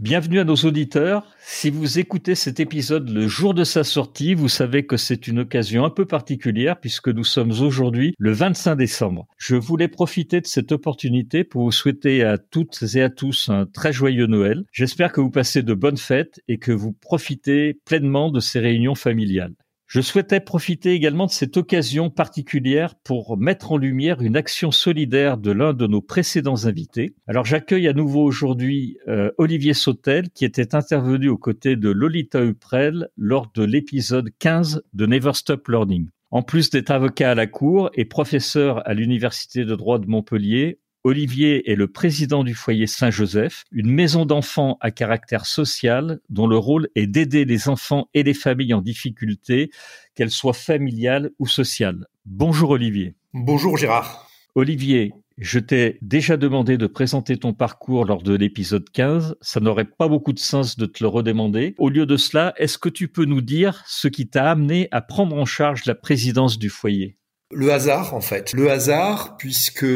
Bienvenue 0.00 0.40
à 0.40 0.44
nos 0.44 0.56
auditeurs. 0.56 1.26
Si 1.40 1.68
vous 1.68 1.98
écoutez 1.98 2.34
cet 2.34 2.58
épisode 2.58 3.10
le 3.10 3.28
jour 3.28 3.52
de 3.52 3.64
sa 3.64 3.84
sortie, 3.84 4.32
vous 4.32 4.48
savez 4.48 4.86
que 4.86 4.96
c'est 4.96 5.26
une 5.26 5.40
occasion 5.40 5.84
un 5.84 5.90
peu 5.90 6.06
particulière 6.06 6.80
puisque 6.80 7.08
nous 7.08 7.22
sommes 7.22 7.50
aujourd'hui 7.50 8.14
le 8.16 8.32
25 8.32 8.76
décembre. 8.76 9.28
Je 9.36 9.56
voulais 9.56 9.88
profiter 9.88 10.40
de 10.40 10.46
cette 10.46 10.72
opportunité 10.72 11.44
pour 11.44 11.64
vous 11.64 11.70
souhaiter 11.70 12.24
à 12.24 12.38
toutes 12.38 12.82
et 12.94 13.02
à 13.02 13.10
tous 13.10 13.50
un 13.50 13.66
très 13.66 13.92
joyeux 13.92 14.26
Noël. 14.26 14.64
J'espère 14.72 15.12
que 15.12 15.20
vous 15.20 15.30
passez 15.30 15.62
de 15.62 15.74
bonnes 15.74 15.98
fêtes 15.98 16.40
et 16.48 16.56
que 16.56 16.72
vous 16.72 16.94
profitez 16.94 17.74
pleinement 17.84 18.30
de 18.30 18.40
ces 18.40 18.58
réunions 18.58 18.94
familiales. 18.94 19.52
Je 19.90 20.00
souhaitais 20.00 20.38
profiter 20.38 20.92
également 20.92 21.26
de 21.26 21.32
cette 21.32 21.56
occasion 21.56 22.10
particulière 22.10 22.94
pour 22.94 23.36
mettre 23.36 23.72
en 23.72 23.76
lumière 23.76 24.22
une 24.22 24.36
action 24.36 24.70
solidaire 24.70 25.36
de 25.36 25.50
l'un 25.50 25.72
de 25.72 25.88
nos 25.88 26.00
précédents 26.00 26.64
invités. 26.64 27.16
Alors 27.26 27.44
j'accueille 27.44 27.88
à 27.88 27.92
nouveau 27.92 28.22
aujourd'hui 28.22 28.98
euh, 29.08 29.32
Olivier 29.36 29.74
Sautel 29.74 30.30
qui 30.30 30.44
était 30.44 30.76
intervenu 30.76 31.28
aux 31.28 31.36
côtés 31.36 31.74
de 31.74 31.90
Lolita 31.90 32.40
Uprel 32.40 33.08
lors 33.16 33.50
de 33.52 33.64
l'épisode 33.64 34.30
15 34.38 34.84
de 34.92 35.06
Never 35.06 35.32
Stop 35.32 35.66
Learning. 35.66 36.08
En 36.30 36.42
plus 36.42 36.70
d'être 36.70 36.92
avocat 36.92 37.32
à 37.32 37.34
la 37.34 37.48
Cour 37.48 37.90
et 37.94 38.04
professeur 38.04 38.88
à 38.88 38.94
l'Université 38.94 39.64
de 39.64 39.74
droit 39.74 39.98
de 39.98 40.06
Montpellier, 40.06 40.78
Olivier 41.02 41.70
est 41.70 41.76
le 41.76 41.88
président 41.88 42.44
du 42.44 42.54
foyer 42.54 42.86
Saint-Joseph, 42.86 43.64
une 43.72 43.90
maison 43.90 44.26
d'enfants 44.26 44.76
à 44.82 44.90
caractère 44.90 45.46
social 45.46 46.20
dont 46.28 46.46
le 46.46 46.58
rôle 46.58 46.88
est 46.94 47.06
d'aider 47.06 47.46
les 47.46 47.70
enfants 47.70 48.08
et 48.12 48.22
les 48.22 48.34
familles 48.34 48.74
en 48.74 48.82
difficulté, 48.82 49.70
qu'elles 50.14 50.30
soient 50.30 50.52
familiales 50.52 51.30
ou 51.38 51.46
sociales. 51.46 52.06
Bonjour 52.26 52.70
Olivier. 52.70 53.14
Bonjour 53.32 53.78
Gérard. 53.78 54.28
Olivier, 54.54 55.14
je 55.38 55.58
t'ai 55.58 55.96
déjà 56.02 56.36
demandé 56.36 56.76
de 56.76 56.86
présenter 56.86 57.38
ton 57.38 57.54
parcours 57.54 58.04
lors 58.04 58.22
de 58.22 58.34
l'épisode 58.34 58.90
15. 58.90 59.36
Ça 59.40 59.60
n'aurait 59.60 59.86
pas 59.86 60.06
beaucoup 60.06 60.34
de 60.34 60.38
sens 60.38 60.76
de 60.76 60.84
te 60.84 61.02
le 61.02 61.08
redemander. 61.08 61.74
Au 61.78 61.88
lieu 61.88 62.04
de 62.04 62.18
cela, 62.18 62.52
est-ce 62.58 62.76
que 62.76 62.90
tu 62.90 63.08
peux 63.08 63.24
nous 63.24 63.40
dire 63.40 63.82
ce 63.86 64.06
qui 64.06 64.28
t'a 64.28 64.50
amené 64.50 64.88
à 64.90 65.00
prendre 65.00 65.34
en 65.34 65.46
charge 65.46 65.86
la 65.86 65.94
présidence 65.94 66.58
du 66.58 66.68
foyer? 66.68 67.16
Le 67.52 67.72
hasard, 67.72 68.14
en 68.14 68.20
fait. 68.20 68.52
Le 68.52 68.70
hasard, 68.70 69.36
puisque 69.36 69.86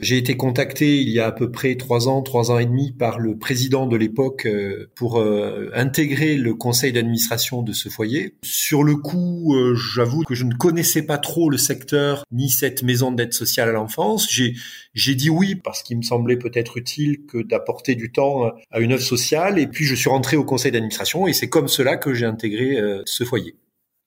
j'ai 0.00 0.16
été 0.16 0.36
contacté 0.36 1.00
il 1.00 1.10
y 1.10 1.20
a 1.20 1.26
à 1.26 1.32
peu 1.32 1.50
près 1.50 1.74
trois 1.74 2.08
ans, 2.08 2.22
trois 2.22 2.50
ans 2.50 2.58
et 2.58 2.64
demi 2.64 2.92
par 2.92 3.18
le 3.18 3.36
président 3.36 3.86
de 3.86 3.96
l'époque 3.96 4.46
euh, 4.46 4.90
pour 4.94 5.20
euh, 5.20 5.70
intégrer 5.74 6.36
le 6.36 6.54
conseil 6.54 6.92
d'administration 6.92 7.62
de 7.62 7.72
ce 7.72 7.90
foyer. 7.90 8.36
Sur 8.42 8.82
le 8.82 8.96
coup, 8.96 9.54
euh, 9.54 9.74
j'avoue 9.74 10.22
que 10.22 10.34
je 10.34 10.44
ne 10.44 10.54
connaissais 10.54 11.02
pas 11.02 11.18
trop 11.18 11.50
le 11.50 11.58
secteur 11.58 12.24
ni 12.32 12.48
cette 12.48 12.82
maison 12.82 13.12
d'aide 13.12 13.34
sociale 13.34 13.68
à 13.68 13.72
l'enfance. 13.72 14.26
J'ai, 14.30 14.54
j'ai 14.94 15.14
dit 15.14 15.28
oui 15.28 15.54
parce 15.54 15.82
qu'il 15.82 15.98
me 15.98 16.02
semblait 16.02 16.38
peut-être 16.38 16.78
utile 16.78 17.26
que 17.26 17.42
d'apporter 17.42 17.94
du 17.94 18.10
temps 18.10 18.50
à 18.70 18.80
une 18.80 18.92
œuvre 18.92 19.02
sociale. 19.02 19.58
Et 19.58 19.66
puis 19.66 19.84
je 19.84 19.94
suis 19.94 20.08
rentré 20.08 20.38
au 20.38 20.44
conseil 20.44 20.72
d'administration 20.72 21.26
et 21.26 21.34
c'est 21.34 21.50
comme 21.50 21.68
cela 21.68 21.98
que 21.98 22.14
j'ai 22.14 22.26
intégré 22.26 22.78
ce 23.04 23.24
foyer. 23.24 23.56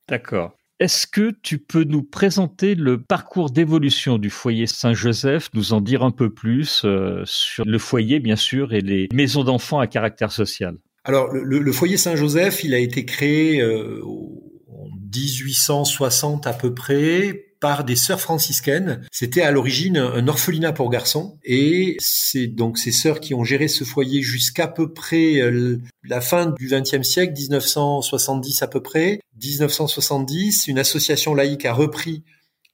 D'accord. 0.09 0.55
Est-ce 0.81 1.07
que 1.07 1.31
tu 1.41 1.57
peux 1.57 1.85
nous 1.85 2.03
présenter 2.03 2.75
le 2.75 3.01
parcours 3.01 3.49
d'évolution 3.49 4.17
du 4.17 4.29
foyer 4.29 4.67
Saint-Joseph, 4.67 5.49
nous 5.53 5.71
en 5.71 5.79
dire 5.79 6.03
un 6.03 6.11
peu 6.11 6.29
plus 6.29 6.81
euh, 6.83 7.21
sur 7.23 7.63
le 7.63 7.77
foyer, 7.79 8.19
bien 8.19 8.35
sûr, 8.35 8.73
et 8.73 8.81
les 8.81 9.07
maisons 9.13 9.45
d'enfants 9.45 9.79
à 9.79 9.87
caractère 9.87 10.33
social? 10.33 10.75
Alors, 11.05 11.31
le, 11.31 11.71
foyer 11.71 11.95
Saint-Joseph, 11.95 12.63
il 12.65 12.73
a 12.73 12.79
été 12.79 13.05
créé 13.05 13.61
euh, 13.61 14.01
en 14.03 14.89
1860 15.13 16.45
à 16.45 16.51
peu 16.51 16.73
près 16.73 17.44
par 17.65 17.83
des 17.83 17.95
sœurs 17.95 18.21
franciscaines. 18.21 19.01
C'était 19.11 19.41
à 19.41 19.49
l'origine 19.49 19.97
un 19.97 20.27
orphelinat 20.27 20.71
pour 20.71 20.91
garçons 20.91 21.39
et 21.43 21.97
c'est 21.97 22.45
donc 22.45 22.77
ces 22.77 22.91
sœurs 22.91 23.19
qui 23.19 23.33
ont 23.33 23.43
géré 23.43 23.67
ce 23.67 23.83
foyer 23.83 24.21
jusqu'à 24.21 24.67
peu 24.67 24.93
près 24.93 25.41
euh, 25.41 25.81
la 26.03 26.21
fin 26.21 26.53
du 26.59 26.67
XXe 26.67 27.01
siècle, 27.01 27.33
1970 27.33 28.61
à 28.61 28.67
peu 28.67 28.83
près. 28.83 29.19
1970, 29.43 30.67
une 30.67 30.77
association 30.77 31.33
laïque 31.33 31.65
a 31.65 31.73
repris 31.73 32.23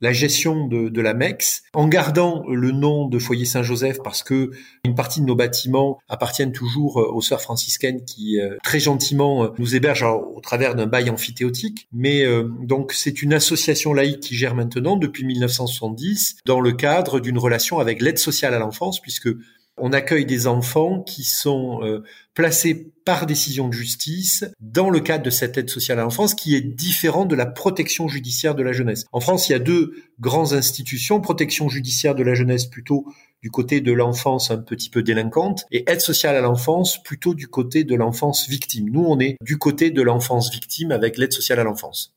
la 0.01 0.13
gestion 0.13 0.67
de, 0.67 0.89
de, 0.89 1.01
la 1.01 1.13
MEX, 1.13 1.63
en 1.73 1.87
gardant 1.87 2.43
le 2.49 2.71
nom 2.71 3.07
de 3.07 3.19
Foyer 3.19 3.45
Saint-Joseph 3.45 3.99
parce 4.03 4.23
que 4.23 4.51
une 4.83 4.95
partie 4.95 5.21
de 5.21 5.25
nos 5.25 5.35
bâtiments 5.35 5.99
appartiennent 6.09 6.51
toujours 6.51 6.99
euh, 6.99 7.11
aux 7.11 7.21
sœurs 7.21 7.41
franciscaines 7.41 8.03
qui 8.03 8.39
euh, 8.39 8.57
très 8.63 8.79
gentiment 8.79 9.43
euh, 9.43 9.47
nous 9.59 9.75
hébergent 9.75 10.03
au 10.03 10.39
travers 10.41 10.75
d'un 10.75 10.87
bail 10.87 11.09
amphithéotique. 11.09 11.87
Mais 11.93 12.25
donc 12.63 12.93
c'est 12.93 13.21
une 13.21 13.33
association 13.33 13.93
laïque 13.93 14.19
qui 14.21 14.35
gère 14.35 14.55
maintenant 14.55 14.95
depuis 14.95 15.23
1970 15.23 16.37
dans 16.45 16.59
le 16.59 16.71
cadre 16.71 17.19
d'une 17.19 17.37
relation 17.37 17.79
avec 17.79 18.01
l'aide 18.01 18.17
sociale 18.17 18.53
à 18.53 18.59
l'enfance 18.59 18.99
puisque 18.99 19.29
on 19.77 19.93
accueille 19.93 20.25
des 20.25 20.47
enfants 20.47 21.01
qui 21.01 21.23
sont 21.23 21.79
euh, 21.83 22.03
placés 22.33 22.91
par 23.05 23.25
décision 23.25 23.67
de 23.67 23.73
justice 23.73 24.45
dans 24.59 24.89
le 24.89 24.99
cadre 24.99 25.23
de 25.23 25.29
cette 25.29 25.57
aide 25.57 25.69
sociale 25.69 25.99
à 25.99 26.03
l'enfance 26.03 26.35
qui 26.35 26.55
est 26.55 26.61
différente 26.61 27.27
de 27.27 27.35
la 27.35 27.45
protection 27.45 28.07
judiciaire 28.07 28.55
de 28.55 28.63
la 28.63 28.73
jeunesse. 28.73 29.05
En 29.11 29.19
France, 29.19 29.49
il 29.49 29.53
y 29.53 29.55
a 29.55 29.59
deux 29.59 29.95
grandes 30.19 30.53
institutions, 30.53 31.19
protection 31.19 31.67
judiciaire 31.67 32.15
de 32.15 32.23
la 32.23 32.35
jeunesse 32.35 32.65
plutôt 32.65 33.05
du 33.41 33.49
côté 33.49 33.81
de 33.81 33.91
l'enfance 33.91 34.51
un 34.51 34.59
petit 34.59 34.89
peu 34.89 35.01
délinquante 35.01 35.65
et 35.71 35.83
aide 35.89 36.01
sociale 36.01 36.35
à 36.35 36.41
l'enfance 36.41 37.01
plutôt 37.01 37.33
du 37.33 37.47
côté 37.47 37.83
de 37.83 37.95
l'enfance 37.95 38.47
victime. 38.47 38.89
Nous, 38.89 39.03
on 39.03 39.19
est 39.19 39.37
du 39.41 39.57
côté 39.57 39.89
de 39.89 40.01
l'enfance 40.01 40.51
victime 40.51 40.91
avec 40.91 41.17
l'aide 41.17 41.33
sociale 41.33 41.59
à 41.59 41.63
l'enfance. 41.63 42.13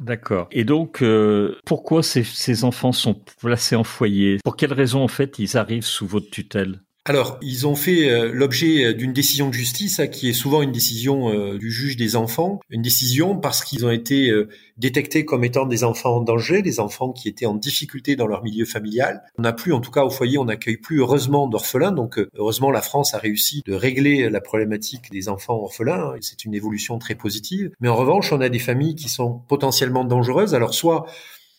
D'accord. 0.00 0.48
Et 0.50 0.64
donc, 0.64 1.02
euh, 1.02 1.58
pourquoi 1.66 2.02
ces, 2.02 2.24
ces, 2.24 2.64
enfants 2.64 2.92
sont 2.92 3.14
placés 3.38 3.76
en 3.76 3.84
foyer? 3.84 4.38
Pour 4.42 4.56
quelles 4.56 4.72
raisons, 4.72 5.02
en 5.02 5.08
fait, 5.08 5.38
ils 5.38 5.58
arrivent 5.58 5.84
sous 5.84 6.06
votre 6.06 6.30
tutelle? 6.30 6.80
Alors, 7.10 7.38
ils 7.42 7.66
ont 7.66 7.74
fait 7.74 8.08
euh, 8.08 8.30
l'objet 8.32 8.94
d'une 8.94 9.12
décision 9.12 9.48
de 9.48 9.52
justice, 9.52 9.98
hein, 9.98 10.06
qui 10.06 10.28
est 10.28 10.32
souvent 10.32 10.62
une 10.62 10.70
décision 10.70 11.28
euh, 11.28 11.58
du 11.58 11.72
juge 11.72 11.96
des 11.96 12.14
enfants, 12.14 12.60
une 12.70 12.82
décision 12.82 13.36
parce 13.36 13.64
qu'ils 13.64 13.84
ont 13.84 13.90
été 13.90 14.32
détectés 14.76 15.24
comme 15.24 15.42
étant 15.42 15.66
des 15.66 15.82
enfants 15.82 16.18
en 16.18 16.20
danger, 16.20 16.62
des 16.62 16.78
enfants 16.78 17.10
qui 17.10 17.28
étaient 17.28 17.46
en 17.46 17.56
difficulté 17.56 18.14
dans 18.14 18.28
leur 18.28 18.44
milieu 18.44 18.64
familial. 18.64 19.22
On 19.38 19.42
n'a 19.42 19.52
plus, 19.52 19.72
en 19.72 19.80
tout 19.80 19.90
cas 19.90 20.04
au 20.04 20.10
foyer, 20.10 20.38
on 20.38 20.44
n'accueille 20.44 20.76
plus 20.76 21.00
heureusement 21.00 21.48
d'orphelins, 21.48 21.90
donc 21.90 22.20
heureusement 22.36 22.70
la 22.70 22.80
France 22.80 23.12
a 23.12 23.18
réussi 23.18 23.64
de 23.66 23.74
régler 23.74 24.30
la 24.30 24.40
problématique 24.40 25.10
des 25.10 25.28
enfants 25.28 25.56
orphelins, 25.56 26.14
c'est 26.20 26.44
une 26.44 26.54
évolution 26.54 27.00
très 27.00 27.16
positive. 27.16 27.72
Mais 27.80 27.88
en 27.88 27.96
revanche, 27.96 28.32
on 28.32 28.40
a 28.40 28.48
des 28.48 28.60
familles 28.60 28.94
qui 28.94 29.08
sont 29.08 29.40
potentiellement 29.48 30.04
dangereuses, 30.04 30.54
alors 30.54 30.74
soit 30.74 31.06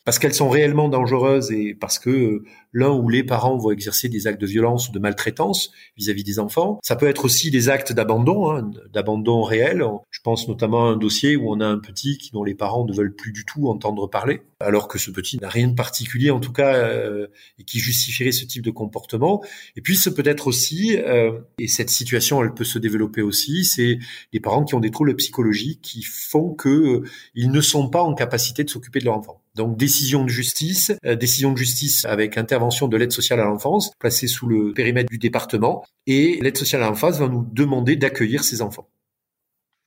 parce 0.04 0.18
qu'elles 0.18 0.34
sont 0.34 0.50
réellement 0.50 0.90
dangereuses 0.90 1.52
et 1.52 1.76
parce 1.76 2.00
que 2.00 2.10
euh, 2.10 2.44
l'un 2.74 2.92
ou 2.92 3.10
les 3.10 3.24
parents 3.24 3.58
vont 3.58 3.72
exercer 3.72 4.10
des 4.10 4.28
actes 4.28 4.42
de 4.42 4.48
violence 4.48 4.90
ou 4.90 4.92
de 4.92 5.00
maltraitance 5.00 5.72
vis-à-vis 5.98 6.24
des 6.24 6.40
enfants. 6.40 6.80
Ça 6.84 6.96
peut 6.96 7.08
être 7.08 7.26
aussi 7.26 7.52
des 7.52 7.70
actes 7.70 7.94
d'abandon, 7.94 8.52
hein, 8.52 8.72
d'abandon 8.92 9.44
réel. 9.44 9.84
Je 10.10 10.20
pense 10.22 10.48
notamment 10.48 10.88
à 10.88 10.92
un 10.92 10.98
dossier 10.98 11.36
où 11.36 11.52
on 11.52 11.60
a 11.60 11.66
un 11.66 11.78
petit 11.78 12.18
dont 12.34 12.44
les 12.44 12.56
parents 12.56 12.86
ne 12.86 12.94
veulent 12.94 13.16
plus 13.16 13.32
du 13.32 13.46
tout 13.46 13.68
entendre 13.68 14.08
parler, 14.08 14.42
alors 14.60 14.88
que 14.88 14.98
ce 14.98 15.12
petit 15.12 15.38
n'a 15.40 15.50
rien 15.50 15.68
de 15.68 15.76
particulier 15.76 16.32
en 16.32 16.40
tout 16.40 16.52
cas 16.52 16.76
euh, 16.76 17.28
et 17.60 17.64
qui 17.64 17.80
justifierait 17.80 18.32
ce 18.32 18.46
type 18.46 18.64
de 18.64 18.72
comportement. 18.72 19.44
Et 19.76 19.82
puis 19.82 19.96
ce 19.96 20.10
peut 20.10 20.24
être 20.26 20.48
aussi, 20.48 20.98
euh, 20.98 21.40
et 21.60 21.68
cette 21.68 21.90
situation 21.90 22.44
elle 22.44 22.54
peut 22.54 22.64
se 22.64 22.80
développer 22.80 23.22
aussi, 23.22 23.66
c'est 23.66 24.00
les 24.34 24.40
parents 24.40 24.64
qui 24.64 24.76
ont 24.76 24.80
des 24.80 24.92
troubles 24.92 25.16
psychologiques 25.16 25.82
qui 25.82 26.04
font 26.04 26.54
que 26.54 27.04
ils 27.36 27.52
ne 27.52 27.62
sont 27.62 27.90
pas 27.90 28.02
en 28.02 28.14
capacité 28.14 28.64
de 28.64 28.70
s'occuper 28.70 29.00
de 29.00 29.06
leur 29.06 29.18
enfant. 29.18 29.41
Donc 29.56 29.78
décision 29.78 30.24
de 30.24 30.30
justice, 30.30 30.94
euh, 31.06 31.16
décision 31.16 31.52
de 31.52 31.58
justice 31.58 32.06
avec 32.06 32.38
intervention 32.38 32.88
de 32.88 32.98
l'aide 32.98 33.12
sociale 33.12 33.40
à 33.40 33.46
l'enfance, 33.46 33.92
placée 34.00 34.28
sous 34.28 34.48
le 34.48 34.74
périmètre 34.74 35.10
du 35.10 35.18
département, 35.18 35.84
et 36.08 36.40
l'aide 36.42 36.58
sociale 36.58 36.84
à 36.84 36.88
l'enfance 36.88 37.20
va 37.20 37.28
nous 37.28 37.46
demander 37.52 37.96
d'accueillir 37.96 38.44
ces 38.44 38.62
enfants. 38.62 38.88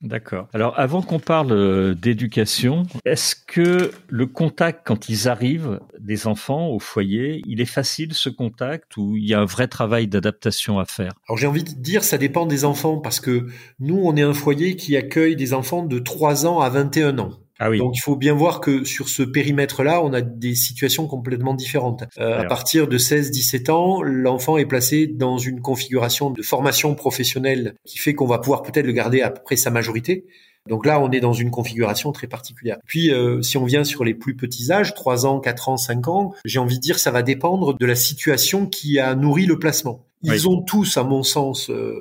D'accord. 0.01 0.47
Alors 0.53 0.77
avant 0.77 1.01
qu'on 1.01 1.19
parle 1.19 1.51
euh, 1.51 1.95
d'éducation, 1.95 2.83
est-ce 3.05 3.35
que 3.35 3.91
le 4.07 4.27
contact 4.27 4.81
quand 4.85 5.09
ils 5.09 5.27
arrivent 5.27 5.79
des 5.99 6.27
enfants 6.27 6.67
au 6.67 6.79
foyer, 6.79 7.41
il 7.47 7.61
est 7.61 7.65
facile 7.65 8.13
ce 8.13 8.29
contact 8.29 8.97
ou 8.97 9.15
il 9.15 9.27
y 9.27 9.33
a 9.33 9.39
un 9.39 9.45
vrai 9.45 9.67
travail 9.67 10.07
d'adaptation 10.07 10.79
à 10.79 10.85
faire? 10.85 11.13
Alors 11.27 11.37
j'ai 11.37 11.47
envie 11.47 11.63
de 11.63 11.71
dire 11.71 12.03
ça 12.03 12.17
dépend 12.17 12.45
des 12.45 12.65
enfants 12.65 12.99
parce 12.99 13.19
que 13.19 13.47
nous 13.79 13.97
on 13.97 14.15
est 14.15 14.21
un 14.21 14.33
foyer 14.33 14.75
qui 14.75 14.95
accueille 14.97 15.35
des 15.35 15.53
enfants 15.53 15.83
de 15.83 15.97
3 15.97 16.45
ans 16.45 16.59
à 16.59 16.69
21 16.69 17.17
ans. 17.17 17.31
Ah 17.59 17.69
oui. 17.69 17.79
Donc 17.79 17.95
il 17.95 18.01
faut 18.01 18.15
bien 18.15 18.33
voir 18.33 18.59
que 18.59 18.83
sur 18.83 19.07
ce 19.07 19.23
périmètre-là, 19.23 20.01
on 20.03 20.13
a 20.13 20.21
des 20.21 20.55
situations 20.55 21.07
complètement 21.07 21.53
différentes. 21.53 22.03
Euh, 22.19 22.39
à 22.39 22.43
partir 22.45 22.87
de 22.87 22.97
16-17 22.97 23.71
ans, 23.71 24.01
l'enfant 24.01 24.57
est 24.57 24.65
placé 24.65 25.07
dans 25.07 25.37
une 25.37 25.61
configuration 25.61 26.31
de 26.31 26.41
formation 26.41 26.95
professionnelle 26.95 27.75
qui 27.85 27.97
fait 27.97 28.13
qu'on 28.13 28.27
va 28.27 28.39
pouvoir 28.39 28.61
peut-être 28.61 28.85
le 28.85 28.91
garder 28.93 29.21
après 29.21 29.55
sa 29.55 29.71
majorité. 29.71 30.25
Donc 30.67 30.85
là, 30.85 30.99
on 30.99 31.11
est 31.11 31.19
dans 31.19 31.33
une 31.33 31.51
configuration 31.51 32.11
très 32.11 32.27
particulière. 32.27 32.77
Puis, 32.85 33.13
euh, 33.13 33.41
si 33.43 33.57
on 33.57 33.65
vient 33.65 33.83
sur 33.83 34.03
les 34.03 34.15
plus 34.15 34.35
petits 34.35 34.71
âges, 34.71 34.95
3 34.95 35.27
ans, 35.27 35.39
4 35.39 35.69
ans, 35.69 35.77
5 35.77 36.07
ans, 36.07 36.33
j'ai 36.43 36.57
envie 36.57 36.77
de 36.77 36.81
dire 36.81 36.97
ça 36.97 37.11
va 37.11 37.21
dépendre 37.21 37.77
de 37.77 37.85
la 37.85 37.95
situation 37.95 38.65
qui 38.65 38.99
a 38.99 39.13
nourri 39.13 39.45
le 39.45 39.59
placement. 39.59 40.07
Ils 40.23 40.49
ont 40.49 40.61
tous, 40.61 40.97
à 40.97 41.03
mon 41.03 41.21
sens, 41.21 41.69
euh, 41.69 41.93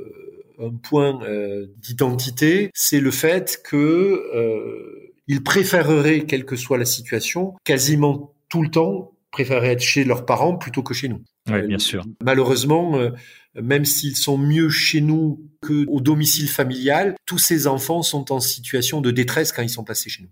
un 0.58 0.70
point 0.70 1.20
euh, 1.24 1.66
d'identité, 1.76 2.70
c'est 2.72 3.00
le 3.00 3.10
fait 3.10 3.60
que 3.62 4.22
ils 5.26 5.42
préféreraient, 5.42 6.22
quelle 6.22 6.44
que 6.44 6.56
soit 6.56 6.78
la 6.78 6.84
situation, 6.84 7.54
quasiment 7.64 8.34
tout 8.48 8.62
le 8.62 8.70
temps, 8.70 9.12
préférer 9.30 9.68
être 9.68 9.82
chez 9.82 10.04
leurs 10.04 10.26
parents 10.26 10.56
plutôt 10.56 10.82
que 10.82 10.94
chez 10.94 11.08
nous. 11.08 11.22
Oui, 11.50 11.66
bien 11.66 11.78
sûr. 11.78 12.04
Malheureusement, 12.22 12.98
même 13.60 13.84
s'ils 13.84 14.16
sont 14.16 14.38
mieux 14.38 14.68
chez 14.68 15.00
nous 15.00 15.50
que 15.60 15.86
au 15.88 16.00
domicile 16.00 16.48
familial, 16.48 17.16
tous 17.26 17.38
ces 17.38 17.66
enfants 17.66 18.02
sont 18.02 18.32
en 18.32 18.40
situation 18.40 19.00
de 19.00 19.10
détresse 19.10 19.52
quand 19.52 19.62
ils 19.62 19.68
sont 19.68 19.84
passés 19.84 20.10
chez 20.10 20.22
nous. 20.22 20.30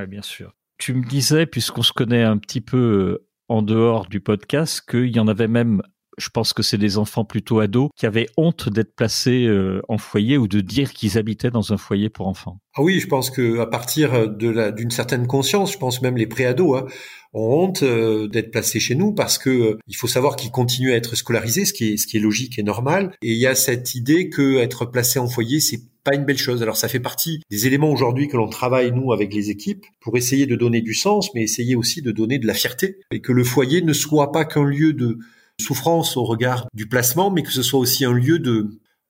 Oui, 0.00 0.06
bien 0.06 0.22
sûr. 0.22 0.54
Tu 0.78 0.94
me 0.94 1.04
disais, 1.04 1.46
puisqu'on 1.46 1.82
se 1.82 1.92
connaît 1.92 2.22
un 2.22 2.36
petit 2.36 2.60
peu 2.60 2.76
euh, 2.76 3.28
en 3.48 3.62
dehors 3.62 4.06
du 4.06 4.20
podcast, 4.20 4.82
qu'il 4.88 5.14
y 5.14 5.20
en 5.20 5.28
avait 5.28 5.48
même 5.48 5.82
je 6.18 6.28
pense 6.28 6.52
que 6.52 6.62
c'est 6.62 6.78
des 6.78 6.98
enfants 6.98 7.24
plutôt 7.24 7.60
ados 7.60 7.90
qui 7.96 8.06
avaient 8.06 8.28
honte 8.36 8.68
d'être 8.68 8.94
placés 8.94 9.46
euh, 9.46 9.82
en 9.88 9.98
foyer 9.98 10.38
ou 10.38 10.48
de 10.48 10.60
dire 10.60 10.92
qu'ils 10.92 11.18
habitaient 11.18 11.50
dans 11.50 11.72
un 11.72 11.76
foyer 11.76 12.08
pour 12.08 12.26
enfants. 12.26 12.58
Ah 12.76 12.82
oui, 12.82 13.00
je 13.00 13.06
pense 13.06 13.30
que 13.30 13.60
à 13.60 13.66
partir 13.66 14.28
de 14.28 14.48
la 14.48 14.72
d'une 14.72 14.90
certaine 14.90 15.26
conscience, 15.26 15.72
je 15.72 15.78
pense 15.78 16.02
même 16.02 16.16
les 16.16 16.26
préados 16.26 16.76
hein, 16.76 16.86
ont 17.32 17.64
honte 17.64 17.82
euh, 17.82 18.28
d'être 18.28 18.50
placés 18.50 18.80
chez 18.80 18.94
nous 18.94 19.12
parce 19.12 19.38
que 19.38 19.50
euh, 19.50 19.78
il 19.86 19.96
faut 19.96 20.06
savoir 20.06 20.36
qu'ils 20.36 20.50
continuent 20.50 20.92
à 20.92 20.96
être 20.96 21.16
scolarisés, 21.16 21.64
ce 21.64 21.72
qui 21.72 21.92
est 21.92 21.96
ce 21.96 22.06
qui 22.06 22.16
est 22.16 22.20
logique 22.20 22.58
et 22.58 22.62
normal. 22.62 23.12
Et 23.22 23.32
il 23.32 23.38
y 23.38 23.46
a 23.46 23.54
cette 23.54 23.94
idée 23.94 24.28
que 24.28 24.58
être 24.58 24.86
placé 24.86 25.18
en 25.18 25.28
foyer, 25.28 25.60
c'est 25.60 25.80
pas 26.04 26.14
une 26.14 26.24
belle 26.24 26.38
chose. 26.38 26.62
Alors 26.62 26.76
ça 26.76 26.88
fait 26.88 27.00
partie 27.00 27.40
des 27.50 27.66
éléments 27.66 27.90
aujourd'hui 27.90 28.28
que 28.28 28.36
l'on 28.36 28.48
travaille 28.48 28.92
nous 28.92 29.12
avec 29.12 29.34
les 29.34 29.50
équipes 29.50 29.84
pour 30.00 30.16
essayer 30.16 30.46
de 30.46 30.54
donner 30.54 30.80
du 30.80 30.94
sens, 30.94 31.34
mais 31.34 31.42
essayer 31.42 31.76
aussi 31.76 32.02
de 32.02 32.12
donner 32.12 32.38
de 32.38 32.46
la 32.46 32.54
fierté 32.54 32.98
et 33.10 33.20
que 33.20 33.32
le 33.32 33.44
foyer 33.44 33.82
ne 33.82 33.92
soit 33.92 34.30
pas 34.30 34.44
qu'un 34.44 34.64
lieu 34.64 34.92
de 34.92 35.18
souffrance 35.60 36.16
au 36.16 36.24
regard 36.24 36.66
du 36.74 36.88
placement, 36.88 37.30
mais 37.30 37.42
que 37.42 37.52
ce 37.52 37.62
soit 37.62 37.80
aussi 37.80 38.04
un 38.04 38.12
lieu 38.12 38.38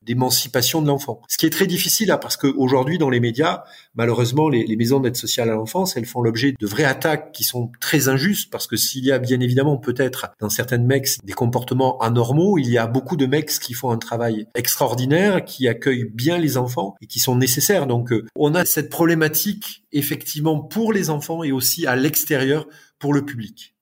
d'émancipation 0.03 0.83
de 0.83 0.89
l'enfant. 0.89 1.23
Ce 1.29 1.39
qui 1.39 1.47
est 1.47 1.51
très 1.51 1.67
difficile 1.67 2.09
là, 2.09 2.19
parce 2.19 2.37
qu'aujourd'hui 2.37 2.99
dans 2.99 3.09
les 3.09 3.21
médias, 3.21 3.65
malheureusement, 3.95 4.51
les, 4.51 4.67
les 4.67 4.77
maisons 4.77 5.01
d'aide 5.01 5.17
sociale 5.17 5.49
à 5.49 5.55
l'enfance, 5.55 5.97
elles 5.97 6.05
font 6.05 6.21
l'objet 6.21 6.55
de 6.61 6.67
vraies 6.67 6.85
attaques 6.85 7.33
qui 7.33 7.45
sont 7.45 7.73
très 7.81 8.09
injustes, 8.09 8.51
parce 8.51 8.67
que 8.67 8.77
s'il 8.77 9.05
y 9.05 9.13
a 9.13 9.19
bien 9.19 9.41
évidemment 9.41 9.79
peut-être 9.79 10.27
dans 10.41 10.51
certaines 10.51 10.85
mecs 10.85 11.09
des 11.25 11.33
comportements 11.33 11.99
anormaux, 12.01 12.59
il 12.59 12.69
y 12.69 12.77
a 12.77 12.87
beaucoup 12.87 13.17
de 13.17 13.25
mecs 13.27 13.59
qui 13.59 13.73
font 13.73 13.91
un 13.91 13.99
travail 13.99 14.47
extraordinaire, 14.55 15.45
qui 15.45 15.69
accueillent 15.69 16.11
bien 16.13 16.39
les 16.39 16.59
enfants 16.59 16.97
et 17.01 17.07
qui 17.07 17.21
sont 17.21 17.37
nécessaires. 17.37 17.87
Donc 17.87 18.13
euh, 18.13 18.27
on 18.37 18.55
a 18.55 18.67
cette 18.67 18.91
problématique 18.91 19.85
effectivement 19.93 20.61
pour 20.61 20.93
les 20.93 21.09
enfants 21.09 21.43
et 21.43 21.53
aussi 21.53 21.87
à 21.87 21.97
l'extérieur 21.97 22.67
pour 22.99 23.15
le 23.15 23.25
public. 23.25 23.74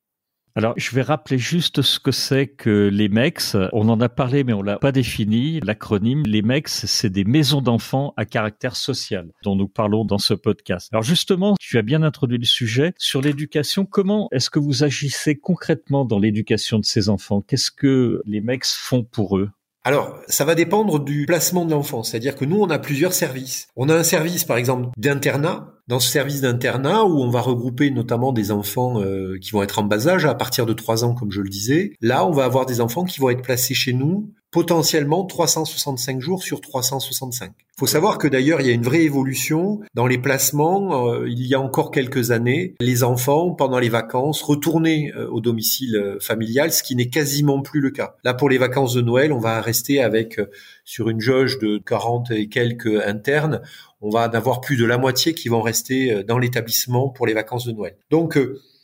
Alors, 0.55 0.75
je 0.77 0.95
vais 0.95 1.01
rappeler 1.01 1.39
juste 1.39 1.81
ce 1.81 1.99
que 1.99 2.11
c'est 2.11 2.47
que 2.47 2.91
les 2.93 3.09
MEX. 3.09 3.57
On 3.73 3.89
en 3.89 4.01
a 4.03 4.11
parlé, 4.11 4.45
mais 4.45 4.53
on 4.53 4.61
l'a 4.61 4.79
pas 4.79 4.93
défini. 4.93 5.61
L'acronyme, 5.61 6.25
les 6.27 6.43
MEX, 6.43 6.85
c'est 6.85 7.09
des 7.09 7.25
maisons 7.25 7.63
d'enfants 7.63 8.13
à 8.19 8.27
caractère 8.27 8.77
social, 8.77 9.31
dont 9.45 9.57
nous 9.57 9.69
parlons 9.69 10.05
dans 10.05 10.19
ce 10.19 10.35
podcast. 10.35 10.91
Alors 10.93 11.05
justement, 11.05 11.55
tu 11.59 11.79
as 11.79 11.83
bien 11.83 12.03
introduit 12.03 12.37
le 12.37 12.45
sujet 12.45 12.93
sur 12.99 13.23
l'éducation. 13.23 13.87
Comment 13.87 14.29
est-ce 14.31 14.51
que 14.51 14.59
vous 14.59 14.85
agissez 14.85 15.39
concrètement 15.39 16.05
dans 16.05 16.19
l'éducation 16.19 16.79
de 16.79 16.85
ces 16.85 17.09
enfants? 17.09 17.41
Qu'est-ce 17.41 17.71
que 17.71 18.21
les 18.27 18.43
MEX 18.43 18.75
font 18.75 19.05
pour 19.05 19.39
eux? 19.39 19.51
Alors, 19.85 20.17
ça 20.29 20.45
va 20.45 20.55
dépendre 20.55 21.01
du 21.01 21.27
placement 21.27 21.65
de 21.65 21.73
l'enfant. 21.73 22.05
C'est-à-dire 22.05 22.37
que 22.37 22.45
nous, 22.45 22.61
on 22.61 22.71
a 22.71 22.79
plusieurs 22.79 23.13
services. 23.13 23.67
On 23.75 23.89
a 23.89 23.97
un 23.97 24.05
service, 24.05 24.45
par 24.45 24.57
exemple, 24.57 24.91
d'internat. 24.97 25.69
Dans 25.89 25.99
ce 25.99 26.09
service 26.09 26.41
d'internat, 26.41 27.05
où 27.05 27.21
on 27.21 27.29
va 27.29 27.41
regrouper 27.41 27.91
notamment 27.91 28.33
des 28.33 28.53
enfants 28.53 29.01
euh, 29.01 29.37
qui 29.41 29.51
vont 29.51 29.65
être 29.65 29.81
en 29.81 29.83
bas 29.83 30.07
âge, 30.07 30.25
à 30.25 30.35
partir 30.35 30.65
de 30.65 30.73
3 30.73 31.05
ans, 31.05 31.15
comme 31.15 31.33
je 31.33 31.41
le 31.41 31.49
disais, 31.49 31.95
là, 32.01 32.25
on 32.25 32.31
va 32.31 32.45
avoir 32.45 32.67
des 32.67 32.81
enfants 32.81 33.05
qui 33.05 33.19
vont 33.21 33.31
être 33.31 33.43
placés 33.43 33.75
chez 33.75 33.93
nous 33.93 34.33
potentiellement 34.53 35.25
365 35.25 36.21
jours 36.21 36.43
sur 36.43 36.61
365. 36.61 37.53
Il 37.59 37.79
faut 37.79 37.87
savoir 37.87 38.19
que 38.19 38.29
d'ailleurs, 38.29 38.61
il 38.61 38.67
y 38.67 38.71
a 38.71 38.75
une 38.75 38.83
vraie 38.83 39.03
évolution 39.03 39.81
dans 39.95 40.07
les 40.07 40.19
placements. 40.19 41.09
Euh, 41.09 41.27
il 41.27 41.45
y 41.47 41.55
a 41.55 41.61
encore 41.61 41.91
quelques 41.91 42.31
années, 42.31 42.75
les 42.79 43.03
enfants, 43.03 43.51
pendant 43.51 43.79
les 43.79 43.89
vacances, 43.89 44.43
retournaient 44.43 45.11
euh, 45.17 45.27
au 45.31 45.41
domicile 45.41 45.97
euh, 45.97 46.21
familial, 46.21 46.71
ce 46.71 46.83
qui 46.83 46.95
n'est 46.95 47.09
quasiment 47.09 47.63
plus 47.63 47.81
le 47.81 47.91
cas. 47.91 48.17
Là, 48.25 48.35
pour 48.35 48.51
les 48.51 48.59
vacances 48.59 48.93
de 48.93 49.01
Noël, 49.01 49.33
on 49.33 49.39
va 49.39 49.61
rester 49.63 50.03
avec, 50.03 50.39
sur 50.85 51.09
une 51.09 51.21
jauge 51.21 51.59
de 51.59 51.79
40 51.79 52.31
et 52.33 52.49
quelques 52.49 53.03
internes, 53.07 53.63
on 54.03 54.11
va 54.11 54.29
en 54.29 54.33
avoir 54.33 54.61
plus 54.61 54.77
de 54.77 54.85
la 54.85 54.99
moitié 54.99 55.33
qui 55.33 55.49
vont 55.49 55.63
rester 55.63 56.25
dans 56.25 56.39
l'établissement 56.39 57.09
pour 57.09 57.27
les 57.27 57.35
vacances 57.35 57.67
de 57.67 57.73
Noël. 57.73 57.97
Donc, 58.11 58.39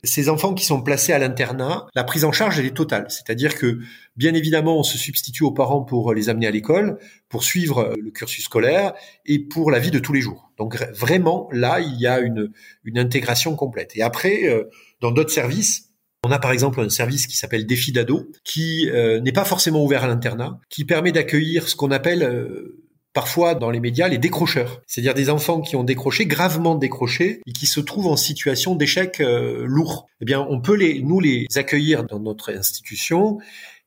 ces 0.04 0.28
enfants 0.28 0.54
qui 0.54 0.64
sont 0.64 0.82
placés 0.82 1.12
à 1.12 1.18
l'internat, 1.18 1.86
la 1.94 2.04
prise 2.04 2.24
en 2.24 2.32
charge 2.32 2.60
est 2.60 2.70
totale. 2.74 3.06
C'est-à-dire 3.08 3.56
que 3.56 3.80
bien 4.16 4.34
évidemment 4.34 4.78
on 4.78 4.82
se 4.82 4.96
substitue 4.96 5.44
aux 5.44 5.52
parents 5.52 5.82
pour 5.82 6.14
les 6.14 6.28
amener 6.28 6.46
à 6.46 6.50
l'école, 6.50 6.98
pour 7.28 7.42
suivre 7.42 7.94
le 8.00 8.10
cursus 8.10 8.44
scolaire 8.44 8.92
et 9.26 9.38
pour 9.38 9.70
la 9.70 9.78
vie 9.78 9.90
de 9.90 9.98
tous 9.98 10.12
les 10.12 10.20
jours. 10.20 10.52
Donc 10.56 10.76
vraiment 10.92 11.48
là 11.52 11.80
il 11.80 12.00
y 12.00 12.06
a 12.06 12.20
une, 12.20 12.52
intégration 12.96 13.56
complète. 13.56 13.96
Et 13.96 14.02
après 14.02 14.44
euh, 14.44 14.64
dans 15.00 15.10
d'autres 15.10 15.32
services 15.32 15.88
on 16.24 16.32
a 16.32 16.38
par 16.38 16.50
exemple 16.50 16.80
un 16.80 16.88
service 16.88 17.26
qui 17.26 17.36
s'appelle 17.36 17.64
Défi 17.66 17.92
d'ado, 17.92 18.28
qui 18.44 18.90
euh, 18.90 19.20
n'est 19.20 19.32
pas 19.32 19.44
forcément 19.44 19.84
ouvert 19.84 20.04
à 20.04 20.08
l'internat, 20.08 20.58
qui 20.68 20.84
permet 20.84 21.12
d'accueillir 21.12 21.68
ce 21.68 21.76
qu'on 21.76 21.90
appelle 21.90 22.22
euh, 22.22 22.87
parfois 23.12 23.54
dans 23.54 23.70
les 23.70 23.80
médias 23.80 24.08
les 24.08 24.18
décrocheurs, 24.18 24.82
c'est-à-dire 24.86 25.14
des 25.14 25.30
enfants 25.30 25.60
qui 25.60 25.76
ont 25.76 25.84
décroché, 25.84 26.26
gravement 26.26 26.74
décroché, 26.74 27.40
et 27.46 27.52
qui 27.52 27.66
se 27.66 27.80
trouvent 27.80 28.08
en 28.08 28.16
situation 28.16 28.74
d'échec 28.74 29.20
euh, 29.20 29.64
lourd. 29.66 30.06
Eh 30.20 30.24
bien, 30.24 30.46
on 30.48 30.60
peut 30.60 30.74
les, 30.74 31.02
nous 31.02 31.20
les 31.20 31.46
accueillir 31.56 32.04
dans 32.04 32.20
notre 32.20 32.52
institution 32.52 33.38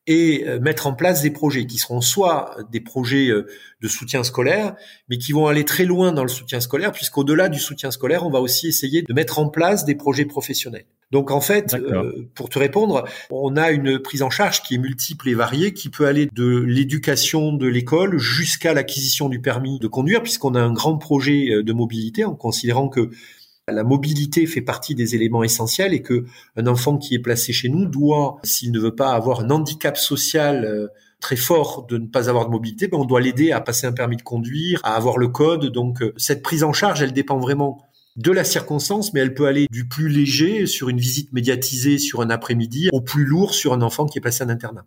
et 0.07 0.47
euh, 0.47 0.59
mettre 0.59 0.87
en 0.87 0.93
place 0.93 1.21
des 1.21 1.29
projets 1.29 1.65
qui 1.65 1.77
seront 1.77 2.01
soit 2.01 2.57
des 2.71 2.81
projets 2.81 3.27
euh, 3.27 3.45
de 3.81 3.87
soutien 3.87 4.23
scolaire, 4.23 4.75
mais 5.09 5.17
qui 5.17 5.31
vont 5.31 5.47
aller 5.47 5.63
très 5.63 5.85
loin 5.85 6.11
dans 6.11 6.23
le 6.23 6.29
soutien 6.29 6.59
scolaire, 6.59 6.91
puisqu'au-delà 6.91 7.49
du 7.49 7.59
soutien 7.59 7.91
scolaire, 7.91 8.25
on 8.25 8.31
va 8.31 8.39
aussi 8.39 8.67
essayer 8.67 9.03
de 9.03 9.13
mettre 9.13 9.37
en 9.39 9.49
place 9.49 9.85
des 9.85 9.95
projets 9.95 10.25
professionnels. 10.25 10.85
Donc 11.11 11.29
en 11.29 11.41
fait, 11.41 11.73
euh, 11.73 12.29
pour 12.35 12.49
te 12.49 12.57
répondre, 12.57 13.05
on 13.29 13.57
a 13.57 13.71
une 13.71 13.99
prise 13.99 14.23
en 14.23 14.29
charge 14.29 14.63
qui 14.63 14.75
est 14.75 14.77
multiple 14.77 15.27
et 15.29 15.33
variée, 15.33 15.73
qui 15.73 15.89
peut 15.89 16.07
aller 16.07 16.29
de 16.33 16.57
l'éducation 16.59 17.51
de 17.53 17.67
l'école 17.67 18.17
jusqu'à 18.17 18.73
l'acquisition 18.73 19.27
du 19.27 19.41
permis 19.41 19.77
de 19.77 19.87
conduire, 19.87 20.23
puisqu'on 20.23 20.55
a 20.55 20.61
un 20.61 20.71
grand 20.71 20.97
projet 20.97 21.61
de 21.63 21.73
mobilité, 21.73 22.23
en 22.23 22.35
considérant 22.35 22.87
que 22.87 23.09
la 23.67 23.83
mobilité 23.83 24.45
fait 24.45 24.61
partie 24.61 24.95
des 24.95 25.15
éléments 25.15 25.43
essentiels 25.43 25.93
et 25.93 26.01
que 26.01 26.25
un 26.55 26.67
enfant 26.67 26.97
qui 26.97 27.15
est 27.15 27.19
placé 27.19 27.53
chez 27.53 27.69
nous 27.69 27.85
doit, 27.85 28.37
s'il 28.43 28.71
ne 28.71 28.79
veut 28.79 28.95
pas 28.95 29.13
avoir 29.13 29.41
un 29.41 29.49
handicap 29.49 29.97
social 29.97 30.65
euh, 30.65 30.87
très 31.19 31.35
fort 31.35 31.85
de 31.87 31.97
ne 31.97 32.07
pas 32.07 32.29
avoir 32.29 32.45
de 32.45 32.51
mobilité, 32.51 32.87
ben 32.87 32.97
on 32.97 33.05
doit 33.05 33.21
l'aider 33.21 33.51
à 33.51 33.61
passer 33.61 33.85
un 33.85 33.91
permis 33.91 34.17
de 34.17 34.23
conduire, 34.23 34.79
à 34.83 34.95
avoir 34.95 35.17
le 35.17 35.27
code. 35.27 35.67
Donc 35.67 36.01
euh, 36.01 36.13
cette 36.17 36.41
prise 36.41 36.63
en 36.63 36.73
charge, 36.73 37.01
elle 37.01 37.13
dépend 37.13 37.39
vraiment 37.39 37.85
de 38.17 38.31
la 38.31 38.43
circonstance, 38.43 39.13
mais 39.13 39.21
elle 39.21 39.33
peut 39.33 39.45
aller 39.45 39.67
du 39.71 39.87
plus 39.87 40.09
léger 40.09 40.65
sur 40.65 40.89
une 40.89 40.99
visite 40.99 41.31
médiatisée 41.31 41.97
sur 41.97 42.21
un 42.21 42.29
après-midi 42.29 42.89
au 42.91 43.01
plus 43.01 43.25
lourd 43.25 43.53
sur 43.53 43.73
un 43.73 43.81
enfant 43.81 44.05
qui 44.05 44.17
est 44.17 44.21
placé 44.21 44.43
en 44.43 44.49
internat. 44.49 44.85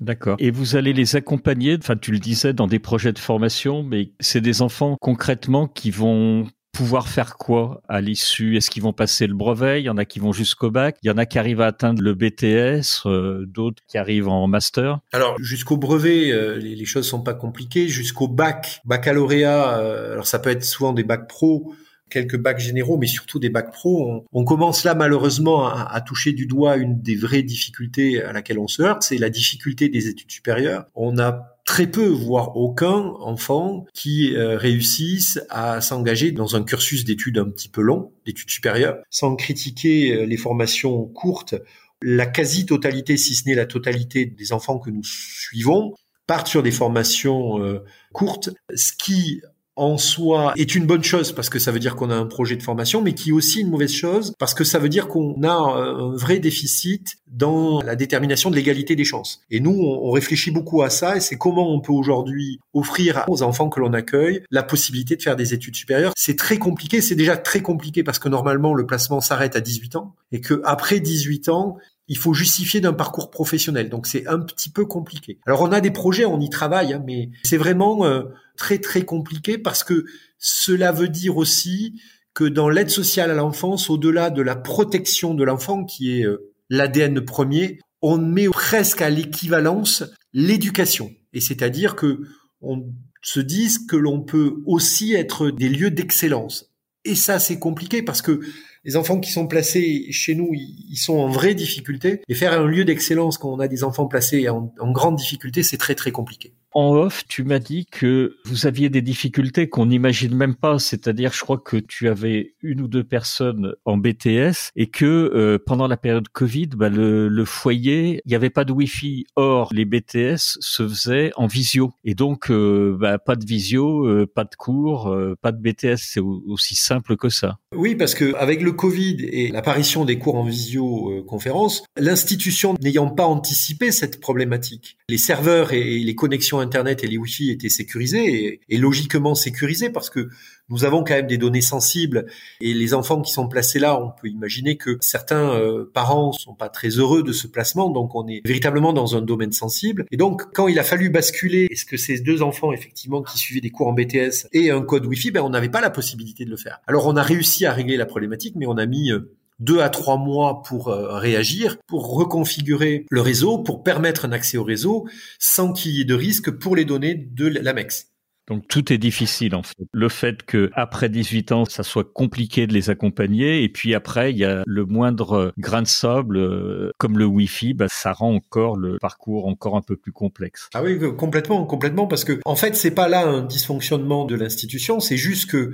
D'accord. 0.00 0.36
Et 0.40 0.50
vous 0.50 0.76
allez 0.76 0.92
les 0.92 1.16
accompagner, 1.16 1.76
enfin 1.78 1.96
tu 1.96 2.10
le 2.12 2.18
disais, 2.18 2.52
dans 2.52 2.66
des 2.66 2.78
projets 2.78 3.12
de 3.12 3.18
formation, 3.18 3.82
mais 3.82 4.12
c'est 4.20 4.42
des 4.42 4.60
enfants 4.60 4.96
concrètement 5.00 5.68
qui 5.68 5.90
vont 5.90 6.46
pouvoir 6.76 7.08
faire 7.08 7.36
quoi 7.36 7.80
à 7.88 8.02
l'issue? 8.02 8.56
Est-ce 8.56 8.70
qu'ils 8.70 8.82
vont 8.82 8.92
passer 8.92 9.26
le 9.26 9.34
brevet? 9.34 9.80
Il 9.80 9.86
y 9.86 9.88
en 9.88 9.96
a 9.96 10.04
qui 10.04 10.18
vont 10.18 10.32
jusqu'au 10.32 10.70
bac. 10.70 10.98
Il 11.02 11.06
y 11.06 11.10
en 11.10 11.16
a 11.16 11.24
qui 11.24 11.38
arrivent 11.38 11.62
à 11.62 11.66
atteindre 11.66 12.02
le 12.02 12.12
BTS, 12.12 13.06
euh, 13.06 13.46
d'autres 13.46 13.82
qui 13.88 13.96
arrivent 13.96 14.28
en 14.28 14.46
master. 14.46 15.00
Alors 15.12 15.36
jusqu'au 15.40 15.78
brevet, 15.78 16.30
euh, 16.32 16.58
les, 16.58 16.76
les, 16.76 16.84
choses 16.84 17.08
sont 17.08 17.22
pas 17.22 17.32
compliquées. 17.32 17.88
Jusqu'au 17.88 18.28
bac, 18.28 18.82
baccalauréat, 18.84 19.78
euh, 19.78 20.12
alors 20.12 20.26
ça 20.26 20.38
peut 20.38 20.50
être 20.50 20.64
souvent 20.64 20.92
des 20.92 21.04
bacs 21.04 21.28
pro 21.28 21.74
quelques 22.08 22.36
bacs 22.36 22.60
généraux, 22.60 22.98
mais 22.98 23.08
surtout 23.08 23.40
des 23.40 23.50
bacs 23.50 23.72
pro. 23.72 24.24
On, 24.32 24.44
commence 24.44 24.84
là 24.84 24.94
malheureusement 24.94 25.66
à, 25.66 25.88
à, 25.90 26.00
toucher 26.00 26.32
du 26.32 26.46
doigt 26.46 26.76
une 26.76 27.00
des 27.00 27.16
vraies 27.16 27.42
difficultés 27.42 28.22
à 28.22 28.32
laquelle 28.32 28.60
on 28.60 28.68
se 28.68 28.80
heurte, 28.82 29.02
c'est 29.02 29.18
la 29.18 29.28
difficulté 29.28 29.88
des 29.88 30.06
études 30.06 30.30
supérieures. 30.30 30.84
On 30.94 31.18
a 31.18 31.55
très 31.66 31.88
peu, 31.88 32.06
voire 32.06 32.56
aucun 32.56 32.94
enfant 33.20 33.84
qui 33.92 34.34
euh, 34.34 34.56
réussissent 34.56 35.40
à 35.50 35.80
s'engager 35.82 36.30
dans 36.30 36.56
un 36.56 36.62
cursus 36.62 37.04
d'études 37.04 37.38
un 37.38 37.50
petit 37.50 37.68
peu 37.68 37.82
long, 37.82 38.12
d'études 38.24 38.50
supérieures, 38.50 38.96
sans 39.10 39.36
critiquer 39.36 40.12
euh, 40.14 40.24
les 40.24 40.36
formations 40.36 41.04
courtes. 41.06 41.56
La 42.00 42.26
quasi-totalité, 42.26 43.16
si 43.16 43.34
ce 43.34 43.48
n'est 43.48 43.54
la 43.54 43.66
totalité 43.66 44.26
des 44.26 44.52
enfants 44.52 44.78
que 44.78 44.90
nous 44.90 45.02
suivons, 45.02 45.94
partent 46.26 46.46
sur 46.46 46.62
des 46.62 46.70
formations 46.70 47.60
euh, 47.60 47.84
courtes, 48.12 48.50
ce 48.74 48.92
qui 48.96 49.42
en 49.76 49.98
soi 49.98 50.54
est 50.56 50.74
une 50.74 50.86
bonne 50.86 51.04
chose 51.04 51.32
parce 51.32 51.50
que 51.50 51.58
ça 51.58 51.70
veut 51.70 51.78
dire 51.78 51.96
qu'on 51.96 52.10
a 52.10 52.14
un 52.14 52.26
projet 52.26 52.56
de 52.56 52.62
formation, 52.62 53.02
mais 53.02 53.14
qui 53.14 53.30
est 53.30 53.32
aussi 53.32 53.60
une 53.60 53.70
mauvaise 53.70 53.92
chose 53.92 54.34
parce 54.38 54.54
que 54.54 54.64
ça 54.64 54.78
veut 54.78 54.88
dire 54.88 55.08
qu'on 55.08 55.42
a 55.42 55.52
un 55.52 56.16
vrai 56.16 56.38
déficit 56.38 57.16
dans 57.26 57.82
la 57.82 57.94
détermination 57.94 58.50
de 58.50 58.56
l'égalité 58.56 58.96
des 58.96 59.04
chances. 59.04 59.42
Et 59.50 59.60
nous, 59.60 59.72
on 59.72 60.10
réfléchit 60.10 60.50
beaucoup 60.50 60.82
à 60.82 60.90
ça 60.90 61.16
et 61.16 61.20
c'est 61.20 61.36
comment 61.36 61.72
on 61.72 61.80
peut 61.80 61.92
aujourd'hui 61.92 62.60
offrir 62.72 63.24
aux 63.28 63.42
enfants 63.42 63.68
que 63.68 63.80
l'on 63.80 63.92
accueille 63.92 64.42
la 64.50 64.62
possibilité 64.62 65.16
de 65.16 65.22
faire 65.22 65.36
des 65.36 65.52
études 65.52 65.76
supérieures. 65.76 66.12
C'est 66.16 66.38
très 66.38 66.58
compliqué, 66.58 67.00
c'est 67.00 67.14
déjà 67.14 67.36
très 67.36 67.60
compliqué 67.60 68.02
parce 68.02 68.18
que 68.18 68.28
normalement 68.28 68.74
le 68.74 68.86
placement 68.86 69.20
s'arrête 69.20 69.56
à 69.56 69.60
18 69.60 69.96
ans 69.96 70.14
et 70.32 70.40
que 70.40 70.60
après 70.64 71.00
18 71.00 71.50
ans, 71.50 71.76
il 72.08 72.18
faut 72.18 72.34
justifier 72.34 72.80
d'un 72.80 72.92
parcours 72.92 73.30
professionnel. 73.30 73.88
Donc 73.88 74.06
c'est 74.06 74.26
un 74.26 74.38
petit 74.38 74.70
peu 74.70 74.86
compliqué. 74.86 75.38
Alors 75.46 75.62
on 75.62 75.72
a 75.72 75.80
des 75.80 75.90
projets, 75.90 76.24
on 76.24 76.40
y 76.40 76.50
travaille, 76.50 76.92
hein, 76.92 77.02
mais 77.06 77.30
c'est 77.42 77.56
vraiment 77.56 78.04
euh, 78.06 78.22
très 78.56 78.78
très 78.78 79.04
compliqué 79.04 79.58
parce 79.58 79.84
que 79.84 80.04
cela 80.38 80.92
veut 80.92 81.08
dire 81.08 81.36
aussi 81.36 82.00
que 82.34 82.44
dans 82.44 82.68
l'aide 82.68 82.90
sociale 82.90 83.30
à 83.30 83.34
l'enfance, 83.34 83.88
au-delà 83.88 84.30
de 84.30 84.42
la 84.42 84.56
protection 84.56 85.34
de 85.34 85.42
l'enfant, 85.42 85.84
qui 85.84 86.20
est 86.20 86.24
euh, 86.24 86.52
l'ADN 86.68 87.24
premier, 87.24 87.78
on 88.02 88.18
met 88.18 88.48
presque 88.48 89.00
à 89.00 89.10
l'équivalence 89.10 90.04
l'éducation. 90.34 91.10
Et 91.32 91.40
c'est-à-dire 91.40 91.96
que 91.96 92.20
on 92.60 92.92
se 93.22 93.40
dise 93.40 93.86
que 93.86 93.96
l'on 93.96 94.20
peut 94.20 94.62
aussi 94.66 95.14
être 95.14 95.50
des 95.50 95.68
lieux 95.68 95.90
d'excellence. 95.90 96.72
Et 97.04 97.14
ça, 97.14 97.38
c'est 97.38 97.58
compliqué 97.58 98.02
parce 98.02 98.20
que 98.20 98.40
les 98.86 98.96
enfants 98.96 99.18
qui 99.18 99.32
sont 99.32 99.48
placés 99.48 100.06
chez 100.12 100.36
nous, 100.36 100.52
ils 100.54 100.96
sont 100.96 101.18
en 101.18 101.28
vraie 101.28 101.54
difficulté. 101.54 102.22
Et 102.28 102.34
faire 102.34 102.52
un 102.52 102.66
lieu 102.66 102.84
d'excellence 102.84 103.36
quand 103.36 103.52
on 103.52 103.58
a 103.58 103.66
des 103.66 103.82
enfants 103.82 104.06
placés 104.06 104.48
en, 104.48 104.72
en 104.78 104.92
grande 104.92 105.16
difficulté, 105.16 105.64
c'est 105.64 105.76
très 105.76 105.96
très 105.96 106.12
compliqué 106.12 106.54
en 106.76 106.94
off, 106.94 107.24
tu 107.26 107.42
m'as 107.42 107.58
dit 107.58 107.86
que 107.86 108.36
vous 108.44 108.66
aviez 108.66 108.90
des 108.90 109.00
difficultés 109.00 109.66
qu'on 109.66 109.86
n'imagine 109.86 110.34
même 110.34 110.54
pas. 110.54 110.78
C'est-à-dire, 110.78 111.32
je 111.32 111.40
crois 111.40 111.56
que 111.56 111.78
tu 111.78 112.06
avais 112.06 112.52
une 112.60 112.82
ou 112.82 112.86
deux 112.86 113.02
personnes 113.02 113.72
en 113.86 113.96
BTS 113.96 114.72
et 114.76 114.88
que 114.88 115.06
euh, 115.06 115.58
pendant 115.58 115.88
la 115.88 115.96
période 115.96 116.28
Covid, 116.28 116.66
bah, 116.76 116.90
le, 116.90 117.44
foyer, 117.46 118.20
il 118.26 118.28
n'y 118.28 118.34
avait 118.34 118.50
pas 118.50 118.66
de 118.66 118.72
Wi-Fi. 118.72 119.24
Or, 119.36 119.70
les 119.72 119.86
BTS 119.86 120.58
se 120.60 120.86
faisaient 120.86 121.30
en 121.36 121.46
visio. 121.46 121.94
Et 122.04 122.14
donc, 122.14 122.50
euh, 122.50 122.94
bah, 123.00 123.16
pas 123.16 123.36
de 123.36 123.46
visio, 123.46 124.04
euh, 124.04 124.26
pas 124.26 124.44
de 124.44 124.54
cours, 124.54 125.16
pas 125.40 125.52
de 125.52 125.62
BTS. 125.62 125.96
C'est 125.96 126.20
aussi 126.20 126.74
simple 126.74 127.16
que 127.16 127.30
ça. 127.30 127.56
Oui, 127.74 127.94
parce 127.94 128.14
que 128.14 128.34
avec 128.34 128.60
le 128.60 128.72
Covid 128.72 129.16
et 129.22 129.48
l'apparition 129.50 130.04
des 130.04 130.18
cours 130.18 130.34
en 130.34 130.44
visioconférence, 130.44 131.84
l'institution 131.96 132.74
n'ayant 132.82 133.08
pas 133.08 133.24
anticipé 133.24 133.92
cette 133.92 134.20
problématique, 134.20 134.98
les 135.08 135.16
serveurs 135.16 135.72
et 135.72 136.00
les 136.00 136.14
connexions 136.14 136.65
Internet 136.66 137.02
et 137.04 137.06
les 137.06 137.16
Wi-Fi 137.16 137.50
étaient 137.50 137.68
sécurisés 137.68 138.60
et, 138.68 138.76
logiquement 138.76 139.34
sécurisés 139.34 139.90
parce 139.90 140.10
que 140.10 140.28
nous 140.68 140.84
avons 140.84 141.04
quand 141.04 141.14
même 141.14 141.26
des 141.26 141.38
données 141.38 141.60
sensibles 141.60 142.26
et 142.60 142.74
les 142.74 142.92
enfants 142.92 143.22
qui 143.22 143.32
sont 143.32 143.48
placés 143.48 143.78
là, 143.78 144.00
on 144.00 144.10
peut 144.10 144.28
imaginer 144.28 144.76
que 144.76 144.98
certains 145.00 145.54
euh, 145.54 145.90
parents 145.92 146.32
sont 146.32 146.54
pas 146.54 146.68
très 146.68 146.88
heureux 146.88 147.22
de 147.22 147.32
ce 147.32 147.46
placement, 147.46 147.88
donc 147.90 148.14
on 148.14 148.26
est 148.26 148.42
véritablement 148.44 148.92
dans 148.92 149.16
un 149.16 149.22
domaine 149.22 149.52
sensible. 149.52 150.04
Et 150.10 150.16
donc 150.16 150.52
quand 150.52 150.68
il 150.68 150.78
a 150.78 150.84
fallu 150.84 151.08
basculer, 151.08 151.68
est-ce 151.70 151.84
que 151.84 151.96
ces 151.96 152.20
deux 152.20 152.42
enfants 152.42 152.72
effectivement 152.72 153.22
qui 153.22 153.38
suivaient 153.38 153.60
des 153.60 153.70
cours 153.70 153.88
en 153.88 153.92
BTS 153.92 154.48
et 154.52 154.70
un 154.70 154.82
code 154.82 155.06
Wi-Fi, 155.06 155.30
ben 155.30 155.42
on 155.42 155.50
n'avait 155.50 155.68
pas 155.68 155.80
la 155.80 155.90
possibilité 155.90 156.44
de 156.44 156.50
le 156.50 156.56
faire. 156.56 156.80
Alors 156.86 157.06
on 157.06 157.16
a 157.16 157.22
réussi 157.22 157.64
à 157.64 157.72
régler 157.72 157.96
la 157.96 158.06
problématique, 158.06 158.54
mais 158.56 158.66
on 158.66 158.76
a 158.76 158.86
mis 158.86 159.12
euh, 159.12 159.32
deux 159.58 159.80
à 159.80 159.88
trois 159.88 160.16
mois 160.16 160.62
pour 160.62 160.88
euh, 160.88 161.18
réagir, 161.18 161.76
pour 161.86 162.14
reconfigurer 162.14 163.06
le 163.10 163.20
réseau, 163.20 163.58
pour 163.58 163.82
permettre 163.82 164.24
un 164.24 164.32
accès 164.32 164.58
au 164.58 164.64
réseau 164.64 165.06
sans 165.38 165.72
qu'il 165.72 165.92
y 165.92 166.00
ait 166.00 166.04
de 166.04 166.14
risque 166.14 166.50
pour 166.50 166.76
les 166.76 166.84
données 166.84 167.14
de 167.14 167.46
l'AMEX. 167.46 168.08
Donc 168.48 168.68
tout 168.68 168.92
est 168.92 168.98
difficile 168.98 169.56
en 169.56 169.62
fait. 169.62 169.74
Le 169.92 170.08
fait 170.08 170.44
que 170.44 170.70
après 170.74 171.08
18 171.08 171.52
ans, 171.52 171.64
ça 171.64 171.82
soit 171.82 172.04
compliqué 172.12 172.68
de 172.68 172.74
les 172.74 172.90
accompagner, 172.90 173.64
et 173.64 173.68
puis 173.68 173.92
après 173.94 174.30
il 174.30 174.38
y 174.38 174.44
a 174.44 174.62
le 174.64 174.84
moindre 174.84 175.52
grain 175.58 175.82
de 175.82 175.88
sable, 175.88 176.36
euh, 176.36 176.92
comme 176.98 177.18
le 177.18 177.24
Wi-Fi, 177.24 177.74
bah, 177.74 177.86
ça 177.88 178.12
rend 178.12 178.34
encore 178.34 178.76
le 178.76 178.98
parcours 179.00 179.46
encore 179.46 179.76
un 179.76 179.82
peu 179.82 179.96
plus 179.96 180.12
complexe. 180.12 180.68
Ah 180.74 180.82
oui, 180.84 180.98
complètement, 181.16 181.64
complètement, 181.64 182.06
parce 182.06 182.22
que 182.22 182.38
en 182.44 182.54
fait 182.54 182.76
c'est 182.76 182.92
pas 182.92 183.08
là 183.08 183.26
un 183.26 183.42
dysfonctionnement 183.42 184.24
de 184.24 184.36
l'institution, 184.36 185.00
c'est 185.00 185.16
juste 185.16 185.50
que 185.50 185.72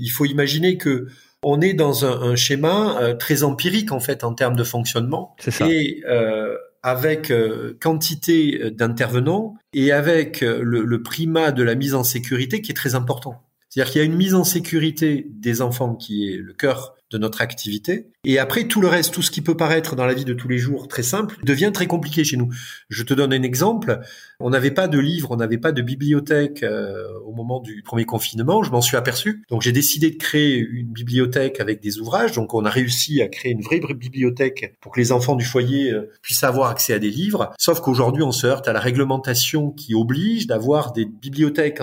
il 0.00 0.08
faut 0.08 0.24
imaginer 0.24 0.78
que 0.78 1.08
on 1.44 1.60
est 1.60 1.74
dans 1.74 2.04
un, 2.04 2.34
schéma 2.36 2.98
euh, 3.00 3.14
très 3.14 3.42
empirique 3.42 3.92
en 3.92 4.00
fait 4.00 4.24
en 4.24 4.34
termes 4.34 4.56
de 4.56 4.64
fonctionnement. 4.64 5.36
Et 5.60 6.02
euh, 6.08 6.56
avec 6.82 7.30
euh, 7.30 7.76
quantité 7.80 8.70
d'intervenants 8.70 9.54
et 9.72 9.92
avec 9.92 10.40
le, 10.40 11.02
primat 11.02 11.52
de 11.52 11.62
la 11.62 11.74
mise 11.74 11.94
en 11.94 12.04
sécurité 12.04 12.60
qui 12.60 12.72
est 12.72 12.74
très 12.74 12.94
important. 12.94 13.42
C'est-à-dire 13.68 13.92
qu'il 13.92 14.00
y 14.00 14.02
a 14.02 14.06
une 14.06 14.16
mise 14.16 14.34
en 14.34 14.44
sécurité 14.44 15.26
des 15.30 15.62
enfants 15.62 15.94
qui 15.94 16.28
est 16.28 16.36
le 16.36 16.52
cœur 16.52 16.94
de 17.14 17.18
notre 17.18 17.40
activité. 17.40 18.08
Et 18.24 18.38
après, 18.38 18.64
tout 18.64 18.80
le 18.80 18.88
reste, 18.88 19.14
tout 19.14 19.22
ce 19.22 19.30
qui 19.30 19.40
peut 19.40 19.56
paraître 19.56 19.94
dans 19.94 20.04
la 20.04 20.14
vie 20.14 20.24
de 20.24 20.34
tous 20.34 20.48
les 20.48 20.58
jours 20.58 20.88
très 20.88 21.04
simple, 21.04 21.36
devient 21.44 21.70
très 21.72 21.86
compliqué 21.86 22.24
chez 22.24 22.36
nous. 22.36 22.52
Je 22.88 23.04
te 23.04 23.14
donne 23.14 23.32
un 23.32 23.42
exemple. 23.42 24.00
On 24.40 24.50
n'avait 24.50 24.72
pas 24.72 24.88
de 24.88 24.98
livres, 24.98 25.30
on 25.30 25.36
n'avait 25.36 25.58
pas 25.58 25.70
de 25.70 25.80
bibliothèque 25.80 26.64
euh, 26.64 27.06
au 27.24 27.32
moment 27.32 27.60
du 27.60 27.82
premier 27.82 28.04
confinement. 28.04 28.64
Je 28.64 28.72
m'en 28.72 28.80
suis 28.80 28.96
aperçu. 28.96 29.44
Donc 29.48 29.62
j'ai 29.62 29.70
décidé 29.70 30.10
de 30.10 30.16
créer 30.16 30.58
une 30.58 30.92
bibliothèque 30.92 31.60
avec 31.60 31.80
des 31.80 32.00
ouvrages. 32.00 32.32
Donc 32.32 32.52
on 32.52 32.64
a 32.64 32.70
réussi 32.70 33.22
à 33.22 33.28
créer 33.28 33.52
une 33.52 33.62
vraie 33.62 33.80
bibliothèque 33.94 34.74
pour 34.80 34.90
que 34.90 35.00
les 35.00 35.12
enfants 35.12 35.36
du 35.36 35.44
foyer 35.44 35.92
euh, 35.92 36.10
puissent 36.20 36.44
avoir 36.44 36.70
accès 36.70 36.94
à 36.94 36.98
des 36.98 37.10
livres. 37.10 37.52
Sauf 37.58 37.80
qu'aujourd'hui, 37.80 38.24
on 38.24 38.32
se 38.32 38.46
heurte 38.46 38.66
à 38.66 38.72
la 38.72 38.80
réglementation 38.80 39.70
qui 39.70 39.94
oblige 39.94 40.48
d'avoir 40.48 40.92
des 40.92 41.04
bibliothèques 41.04 41.80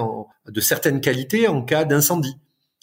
de 0.50 0.62
certaines 0.62 1.00
qualités 1.00 1.48
en 1.48 1.62
cas 1.62 1.86
d'incendie. 1.86 2.36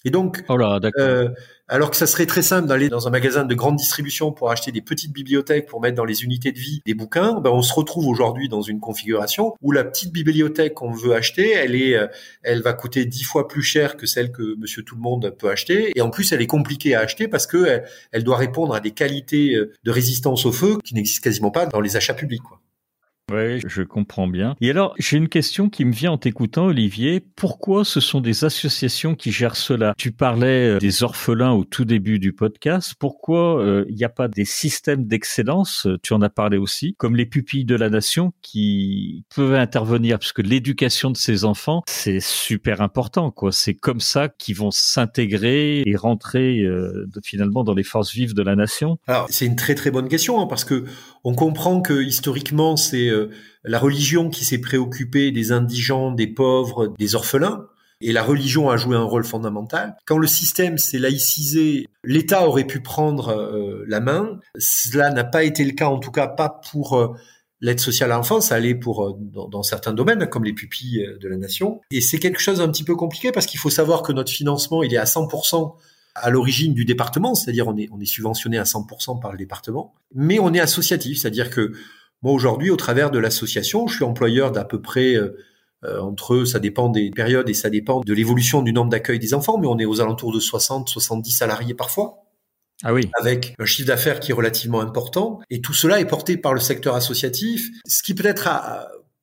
Et 0.09 0.11
donc, 0.11 0.43
oh 0.49 0.57
euh, 0.99 1.29
alors 1.69 1.91
que 1.91 1.97
ça 1.99 2.07
serait 2.07 2.25
très 2.25 2.41
simple 2.41 2.67
d'aller 2.67 2.89
dans 2.89 3.07
un 3.07 3.11
magasin 3.11 3.45
de 3.45 3.55
grande 3.55 3.77
distribution 3.77 4.33
pour 4.33 4.51
acheter 4.51 4.73
des 4.73 4.81
petites 4.81 5.13
bibliothèques 5.13 5.67
pour 5.67 5.83
mettre 5.83 5.97
dans 5.97 6.07
les 6.07 6.25
unités 6.25 6.51
de 6.51 6.59
vie 6.59 6.81
des 6.87 6.95
bouquins, 6.95 7.39
ben 7.43 7.51
on 7.51 7.61
se 7.61 7.75
retrouve 7.75 8.09
aujourd'hui 8.09 8.49
dans 8.49 8.63
une 8.63 8.81
configuration 8.81 9.55
où 9.61 9.71
la 9.71 9.85
petite 9.85 10.11
bibliothèque 10.11 10.73
qu'on 10.73 10.93
veut 10.93 11.15
acheter, 11.15 11.53
elle 11.53 11.75
est, 11.75 11.95
euh, 11.95 12.07
elle 12.43 12.63
va 12.63 12.73
coûter 12.73 13.05
dix 13.05 13.23
fois 13.23 13.49
plus 13.49 13.61
cher 13.61 13.99
que 13.99 14.07
celle 14.07 14.33
que 14.33 14.57
Monsieur 14.57 14.83
Tout 14.83 14.95
le 14.95 15.03
Monde 15.03 15.37
peut 15.39 15.51
acheter, 15.51 15.93
et 15.95 16.01
en 16.01 16.09
plus 16.09 16.33
elle 16.33 16.41
est 16.41 16.47
compliquée 16.47 16.95
à 16.95 17.01
acheter 17.01 17.29
parce 17.29 17.47
que 17.47 17.83
elle, 18.13 18.25
doit 18.25 18.39
répondre 18.39 18.75
à 18.75 18.81
des 18.81 18.93
qualités 18.93 19.57
euh, 19.57 19.75
de 19.85 19.91
résistance 19.91 20.47
au 20.47 20.53
feu 20.53 20.79
qui 20.83 20.95
n'existent 20.95 21.23
quasiment 21.23 21.51
pas 21.51 21.67
dans 21.67 21.83
les 21.83 21.99
achats 21.99 22.15
publics. 22.15 22.43
Quoi. 22.43 22.63
Oui, 23.31 23.61
je 23.67 23.83
comprends 23.83 24.27
bien. 24.27 24.57
Et 24.61 24.71
alors, 24.71 24.95
j'ai 24.99 25.17
une 25.17 25.29
question 25.29 25.69
qui 25.69 25.85
me 25.85 25.93
vient 25.93 26.13
en 26.13 26.19
t'écoutant, 26.19 26.67
Olivier. 26.67 27.21
Pourquoi 27.21 27.85
ce 27.85 28.01
sont 28.01 28.21
des 28.21 28.45
associations 28.45 29.15
qui 29.15 29.33
gèrent 29.33 29.57
cela? 29.57 29.95
Tu 29.99 30.13
parlais 30.13 30.77
euh, 30.77 30.79
des 30.79 31.03
orphelins 31.03 31.53
au 31.53 31.65
tout 31.65 31.85
début 31.85 32.19
du 32.19 32.33
podcast. 32.33 32.95
Pourquoi 32.99 33.63
euh, 33.63 33.85
il 33.89 33.97
n'y 33.97 34.05
a 34.05 34.09
pas 34.09 34.29
des 34.29 34.45
systèmes 34.45 35.07
d'excellence? 35.07 35.87
Tu 36.03 36.13
en 36.15 36.23
as 36.23 36.31
parlé 36.31 36.57
aussi, 36.57 36.95
comme 36.99 37.17
les 37.17 37.27
pupilles 37.27 37.65
de 37.65 37.75
la 37.75 37.91
nation 37.91 38.33
qui 38.43 39.25
peuvent 39.35 39.55
intervenir, 39.55 40.19
parce 40.19 40.33
que 40.33 40.43
l'éducation 40.43 41.11
de 41.11 41.17
ces 41.17 41.45
enfants, 41.45 41.83
c'est 41.87 42.21
super 42.21 42.81
important. 42.81 43.31
quoi. 43.31 43.53
C'est 43.53 43.75
comme 43.75 44.01
ça 44.01 44.29
qu'ils 44.29 44.57
vont 44.57 44.71
s'intégrer 44.71 45.83
et 45.85 45.97
rentrer 45.97 46.61
euh, 46.61 47.07
finalement 47.23 47.65
dans 47.65 47.75
les 47.75 47.83
forces 47.83 48.13
vives 48.13 48.35
de 48.35 48.43
la 48.43 48.57
nation. 48.57 48.99
Alors, 49.07 49.27
c'est 49.31 49.47
une 49.47 49.57
très 49.57 49.75
très 49.75 49.91
bonne 49.91 50.09
question, 50.09 50.41
hein, 50.41 50.47
parce 50.47 50.65
que 50.65 50.85
on 51.25 51.35
comprend 51.35 51.81
que 51.81 52.03
historiquement, 52.03 52.77
c'est 52.77 53.09
euh, 53.09 53.18
la 53.65 53.79
religion 53.79 54.31
qui 54.31 54.45
s'est 54.45 54.61
préoccupée 54.61 55.31
des 55.31 55.53
indigents, 55.53 56.13
des 56.13 56.27
pauvres, 56.27 56.95
des 56.99 57.15
orphelins. 57.15 57.67
Et 58.01 58.13
la 58.13 58.23
religion 58.23 58.71
a 58.71 58.77
joué 58.77 58.97
un 58.97 59.03
rôle 59.03 59.25
fondamental. 59.25 59.97
Quand 60.07 60.19
le 60.19 60.29
système 60.29 60.79
s'est 60.79 61.01
laïcisé, 61.01 61.89
l'État 62.05 62.47
aurait 62.47 62.67
pu 62.67 62.81
prendre 62.81 63.31
euh, 63.31 63.85
la 63.89 63.99
main. 63.99 64.39
Cela 64.57 65.11
n'a 65.11 65.25
pas 65.25 65.43
été 65.43 65.65
le 65.65 65.73
cas, 65.73 65.89
en 65.89 65.99
tout 65.99 66.13
cas 66.13 66.29
pas 66.29 66.61
pour 66.71 66.97
euh, 66.97 67.09
l'aide 67.61 67.81
sociale 67.81 68.13
à 68.13 68.17
l'enfance. 68.17 68.49
Ça 68.49 68.55
allait 68.55 68.77
pour 68.77 69.19
dans, 69.19 69.49
dans, 69.49 69.65
certains 69.65 69.93
domaines, 69.93 70.29
comme 70.29 70.45
les 70.45 70.53
pupilles 70.53 71.05
de 71.21 71.29
la 71.29 71.37
nation. 71.37 71.81
Et 71.91 72.01
c'est 72.01 72.21
quelque 72.21 72.41
chose 72.41 72.61
un 72.61 72.69
petit 72.69 72.85
peu 72.85 72.95
compliqué 72.95 73.33
parce 73.33 73.47
qu'il 73.47 73.59
faut 73.59 73.71
savoir 73.71 74.03
que 74.03 74.13
notre 74.13 74.31
financement, 74.31 74.85
il 74.85 74.95
est 74.95 74.99
à 74.99 75.05
100% 75.05 75.75
à 76.23 76.31
l'origine 76.31 76.75
du 76.75 76.85
département, 76.85 77.35
c'est-à-dire 77.35 77.69
on 77.69 77.77
est, 77.77 77.89
on 77.93 78.01
est 78.01 78.07
subventionné 78.07 78.59
à 78.59 78.65
100% 78.65 79.21
par 79.21 79.33
le 79.33 79.39
département, 79.39 79.95
mais 80.15 80.39
on 80.39 80.53
est 80.53 80.61
associatif, 80.61 81.19
c'est-à-dire 81.19 81.51
que 81.51 81.73
moi 82.23 82.33
aujourd'hui, 82.33 82.71
au 82.71 82.77
travers 82.77 83.11
de 83.11 83.19
l'association, 83.19 83.87
je 83.87 83.97
suis 83.97 84.05
employeur 84.05 84.51
d'à 84.53 84.65
peu 84.65 84.81
près 84.81 85.15
euh, 85.15 85.37
euh, 85.85 86.01
entre, 86.01 86.45
ça 86.45 86.59
dépend 86.59 86.89
des 86.89 87.11
périodes 87.11 87.49
et 87.49 87.55
ça 87.55 87.71
dépend 87.71 88.01
de 88.01 88.13
l'évolution 88.13 88.63
du 88.63 88.73
nombre 88.73 88.91
d'accueil 88.91 89.19
des 89.19 89.35
enfants, 89.35 89.59
mais 89.59 89.69
on 89.69 89.79
est 89.79 89.85
aux 89.85 90.01
alentours 90.01 90.33
de 90.33 90.41
60, 90.41 90.89
70 90.89 91.31
salariés 91.31 91.75
parfois. 91.75 92.25
Ah 92.85 92.95
oui. 92.95 93.11
Avec 93.21 93.55
un 93.59 93.65
chiffre 93.65 93.89
d'affaires 93.89 94.21
qui 94.21 94.31
est 94.31 94.35
relativement 94.35 94.81
important. 94.81 95.41
Et 95.51 95.61
tout 95.61 95.75
cela 95.75 96.01
est 96.01 96.05
porté 96.05 96.37
par 96.37 96.55
le 96.55 96.61
secteur 96.61 96.95
associatif, 96.95 97.69
ce 97.87 98.03
qui 98.03 98.15
peut-être 98.15 98.49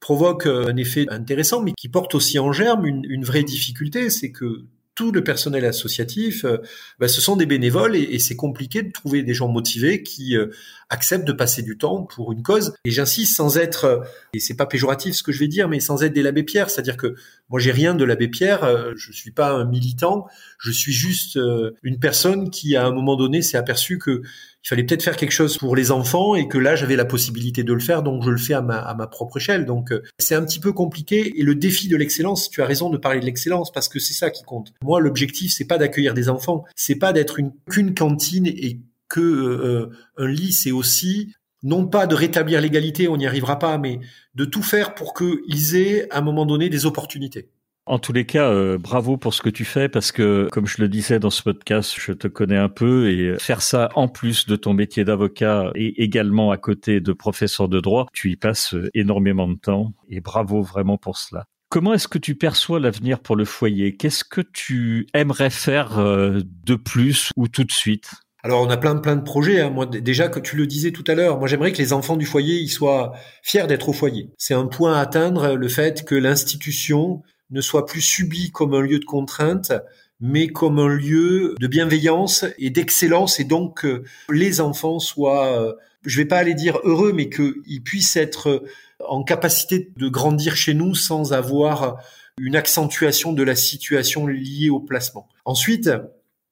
provoque 0.01 0.45
un 0.45 0.75
effet 0.75 1.05
intéressant, 1.09 1.61
mais 1.61 1.71
qui 1.71 1.87
porte 1.87 2.15
aussi 2.15 2.37
en 2.37 2.51
germe 2.51 2.85
une, 2.85 3.05
une 3.07 3.23
vraie 3.23 3.43
difficulté, 3.43 4.09
c'est 4.09 4.31
que 4.31 4.65
tout 4.95 5.11
le 5.11 5.23
personnel 5.23 5.65
associatif, 5.65 6.45
euh, 6.45 6.57
bah, 6.99 7.07
ce 7.07 7.21
sont 7.21 7.35
des 7.35 7.45
bénévoles 7.45 7.95
et, 7.95 8.17
c'est 8.19 8.35
compliqué 8.35 8.81
de 8.81 8.91
trouver 8.91 9.23
des 9.23 9.33
gens 9.33 9.49
motivés 9.49 10.01
qui 10.01 10.35
euh, 10.37 10.47
acceptent 10.89 11.27
de 11.27 11.33
passer 11.33 11.61
du 11.61 11.77
temps 11.77 12.03
pour 12.03 12.31
une 12.31 12.41
cause. 12.41 12.73
Et 12.85 12.91
j'insiste 12.91 13.35
sans 13.35 13.57
être, 13.57 14.03
et 14.33 14.39
c'est 14.39 14.55
pas 14.55 14.65
péjoratif 14.65 15.15
ce 15.15 15.23
que 15.23 15.31
je 15.31 15.39
vais 15.39 15.47
dire, 15.47 15.67
mais 15.67 15.79
sans 15.79 16.01
être 16.01 16.13
des 16.13 16.23
l'abbé 16.23 16.43
Pierre, 16.43 16.69
c'est-à-dire 16.69 16.97
que 16.97 17.15
moi 17.49 17.59
j'ai 17.59 17.71
rien 17.71 17.95
de 17.95 18.03
l'abbé 18.03 18.27
Pierre, 18.27 18.63
euh, 18.63 18.93
je 18.95 19.11
suis 19.11 19.31
pas 19.31 19.51
un 19.51 19.65
militant, 19.65 20.27
je 20.59 20.71
suis 20.71 20.93
juste 20.93 21.39
une 21.83 21.99
personne 21.99 22.49
qui 22.49 22.75
à 22.75 22.85
un 22.85 22.91
moment 22.91 23.15
donné 23.15 23.41
s'est 23.41 23.57
aperçu 23.57 23.97
que 23.99 24.21
il 24.63 24.67
fallait 24.67 24.83
peut-être 24.83 25.03
faire 25.03 25.15
quelque 25.15 25.31
chose 25.31 25.59
pour 25.59 25.75
les 25.75 25.91
enfants 25.91 26.33
et 26.33 26.47
que 26.47 26.57
là 26.57 26.75
j'avais 26.75 26.95
la 26.95 27.05
possibilité 27.05 27.63
de 27.63 27.71
le 27.71 27.79
faire 27.79 28.01
donc 28.01 28.23
je 28.23 28.31
le 28.31 28.37
fais 28.37 28.55
à 28.55 28.61
ma, 28.61 28.79
à 28.79 28.95
ma 28.95 29.05
propre 29.05 29.37
échelle. 29.37 29.65
Donc 29.65 29.93
c'est 30.17 30.33
un 30.33 30.43
petit 30.43 30.59
peu 30.59 30.73
compliqué 30.73 31.39
et 31.39 31.43
le 31.43 31.53
défi 31.53 31.87
de 31.87 31.95
l'excellence 31.95 32.49
tu 32.49 32.61
as 32.61 32.65
raison 32.65 32.89
de 32.89 32.97
parler 32.97 33.19
de 33.19 33.25
l'excellence 33.25 33.71
parce 33.71 33.89
que 33.89 33.99
c'est 33.99 34.13
ça 34.13 34.31
qui 34.31 34.43
compte. 34.43 34.73
Moi, 34.81 34.99
l'objectif, 34.99 35.51
c'est 35.53 35.65
pas 35.65 35.77
d'accueillir 35.77 36.13
des 36.13 36.29
enfants, 36.29 36.65
c'est 36.75 36.95
pas 36.95 37.13
d'être 37.13 37.39
une 37.39 37.51
qu'une 37.69 37.93
cantine 37.93 38.47
et 38.47 38.79
que 39.07 39.21
euh, 39.21 39.89
un 40.17 40.27
lit, 40.27 40.51
c'est 40.51 40.71
aussi 40.71 41.33
non 41.63 41.87
pas 41.87 42.07
de 42.07 42.15
rétablir 42.15 42.61
l'égalité, 42.61 43.07
on 43.07 43.17
n'y 43.17 43.27
arrivera 43.27 43.59
pas, 43.59 43.77
mais 43.77 43.99
de 44.35 44.45
tout 44.45 44.63
faire 44.63 44.95
pour 44.95 45.13
qu'ils 45.13 45.75
aient 45.75 46.07
à 46.11 46.19
un 46.19 46.21
moment 46.21 46.45
donné 46.45 46.69
des 46.69 46.85
opportunités. 46.85 47.49
En 47.87 47.99
tous 47.99 48.13
les 48.13 48.25
cas, 48.25 48.49
euh, 48.49 48.79
bravo 48.79 49.15
pour 49.15 49.35
ce 49.35 49.43
que 49.43 49.49
tu 49.49 49.63
fais 49.63 49.89
parce 49.89 50.11
que, 50.11 50.47
comme 50.51 50.65
je 50.65 50.81
le 50.81 50.89
disais 50.89 51.19
dans 51.19 51.29
ce 51.29 51.43
podcast, 51.43 51.93
je 51.95 52.13
te 52.13 52.27
connais 52.27 52.57
un 52.57 52.69
peu 52.69 53.11
et 53.11 53.37
faire 53.37 53.61
ça 53.61 53.89
en 53.93 54.07
plus 54.07 54.47
de 54.47 54.55
ton 54.55 54.73
métier 54.73 55.03
d'avocat 55.03 55.71
et 55.75 56.03
également 56.03 56.49
à 56.49 56.57
côté 56.57 56.99
de 56.99 57.13
professeur 57.13 57.69
de 57.69 57.79
droit, 57.79 58.07
tu 58.11 58.31
y 58.31 58.37
passes 58.37 58.73
énormément 58.95 59.47
de 59.47 59.53
temps 59.53 59.93
et 60.09 60.19
bravo 60.19 60.63
vraiment 60.63 60.97
pour 60.97 61.17
cela. 61.17 61.45
Comment 61.69 61.93
est-ce 61.93 62.07
que 62.07 62.17
tu 62.17 62.35
perçois 62.35 62.79
l'avenir 62.79 63.19
pour 63.19 63.35
le 63.35 63.45
foyer? 63.45 63.95
Qu'est-ce 63.95 64.23
que 64.23 64.41
tu 64.41 65.05
aimerais 65.13 65.51
faire 65.51 65.99
euh, 65.99 66.41
de 66.63 66.75
plus 66.75 67.29
ou 67.35 67.47
tout 67.47 67.65
de 67.65 67.71
suite? 67.71 68.09
Alors 68.45 68.61
on 68.61 68.69
a 68.69 68.77
plein 68.77 68.93
de 68.93 68.99
plein 68.99 69.15
de 69.15 69.23
projets. 69.23 69.59
Hein. 69.59 69.71
Moi 69.71 69.87
déjà 69.87 70.27
que 70.27 70.39
tu 70.39 70.55
le 70.55 70.67
disais 70.67 70.91
tout 70.91 71.03
à 71.07 71.15
l'heure, 71.15 71.39
moi 71.39 71.47
j'aimerais 71.47 71.71
que 71.71 71.79
les 71.79 71.93
enfants 71.93 72.15
du 72.15 72.27
foyer 72.27 72.59
ils 72.59 72.69
soient 72.69 73.13
fiers 73.41 73.65
d'être 73.65 73.89
au 73.89 73.93
foyer. 73.93 74.29
C'est 74.37 74.53
un 74.53 74.67
point 74.67 74.93
à 74.93 75.01
atteindre 75.01 75.55
le 75.55 75.67
fait 75.67 76.05
que 76.05 76.13
l'institution 76.13 77.23
ne 77.49 77.59
soit 77.59 77.87
plus 77.87 78.01
subie 78.01 78.51
comme 78.51 78.75
un 78.75 78.81
lieu 78.81 78.99
de 78.99 79.05
contrainte, 79.05 79.73
mais 80.19 80.45
comme 80.45 80.77
un 80.77 80.87
lieu 80.87 81.55
de 81.59 81.65
bienveillance 81.65 82.45
et 82.59 82.69
d'excellence, 82.69 83.39
et 83.39 83.45
donc 83.45 83.81
que 83.81 84.03
les 84.29 84.61
enfants 84.61 84.99
soient, 84.99 85.59
euh, 85.59 85.73
je 86.05 86.15
vais 86.17 86.25
pas 86.25 86.37
aller 86.37 86.53
dire 86.53 86.77
heureux, 86.83 87.13
mais 87.13 87.29
qu'ils 87.29 87.81
puissent 87.83 88.15
être 88.15 88.63
en 89.03 89.23
capacité 89.23 89.91
de 89.97 90.07
grandir 90.07 90.55
chez 90.55 90.75
nous 90.75 90.93
sans 90.93 91.33
avoir 91.33 91.97
une 92.39 92.55
accentuation 92.55 93.33
de 93.33 93.41
la 93.41 93.55
situation 93.55 94.27
liée 94.27 94.69
au 94.69 94.81
placement. 94.81 95.27
Ensuite, 95.45 95.89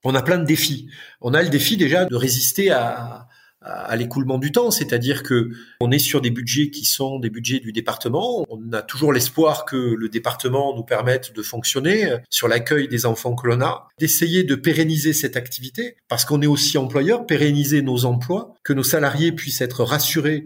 on 0.04 0.16
a 0.16 0.22
plein 0.22 0.38
de 0.38 0.46
défis. 0.46 0.88
On 1.22 1.34
a 1.34 1.42
le 1.42 1.50
défi 1.50 1.78
déjà 1.78 2.06
de 2.06 2.16
résister 2.16 2.72
à, 2.72 3.28
à 3.64 3.96
l'écoulement 3.96 4.38
du 4.38 4.52
temps, 4.52 4.72
c'est-à-dire 4.72 5.24
que 5.24 5.52
on 5.80 5.92
est 5.92 6.00
sur 6.00 6.22
des 6.22 6.32
budgets 6.32 6.70
qui 6.70 6.86
sont 6.86 7.20
des 7.20 7.30
budgets 7.30 7.60
du 7.60 7.72
département. 7.72 8.46
On 8.50 8.74
a 8.74 8.82
toujours 8.82 9.14
l'espoir 9.14 9.66
que 9.66 9.78
le 9.78 10.10
département 10.10 10.76
nous 10.76 10.84
permette 10.84 11.34
de 11.34 11.42
fonctionner 11.42 12.18
sur 12.30 12.48
l'accueil 12.48 12.88
des 12.88 13.06
enfants 13.06 13.36
que 13.36 13.48
l'on 13.48 13.62
a, 13.62 13.88
d'essayer 14.00 14.44
de 14.44 14.56
pérenniser 14.56 15.14
cette 15.14 15.38
activité, 15.38 15.96
parce 16.10 16.26
qu'on 16.26 16.42
est 16.42 16.48
aussi 16.48 16.78
employeur, 16.78 17.26
pérenniser 17.26 17.82
nos 17.82 18.06
emplois, 18.06 18.54
que 18.64 18.74
nos 18.74 18.84
salariés 18.84 19.32
puissent 19.32 19.62
être 19.62 19.84
rassurés 19.84 20.46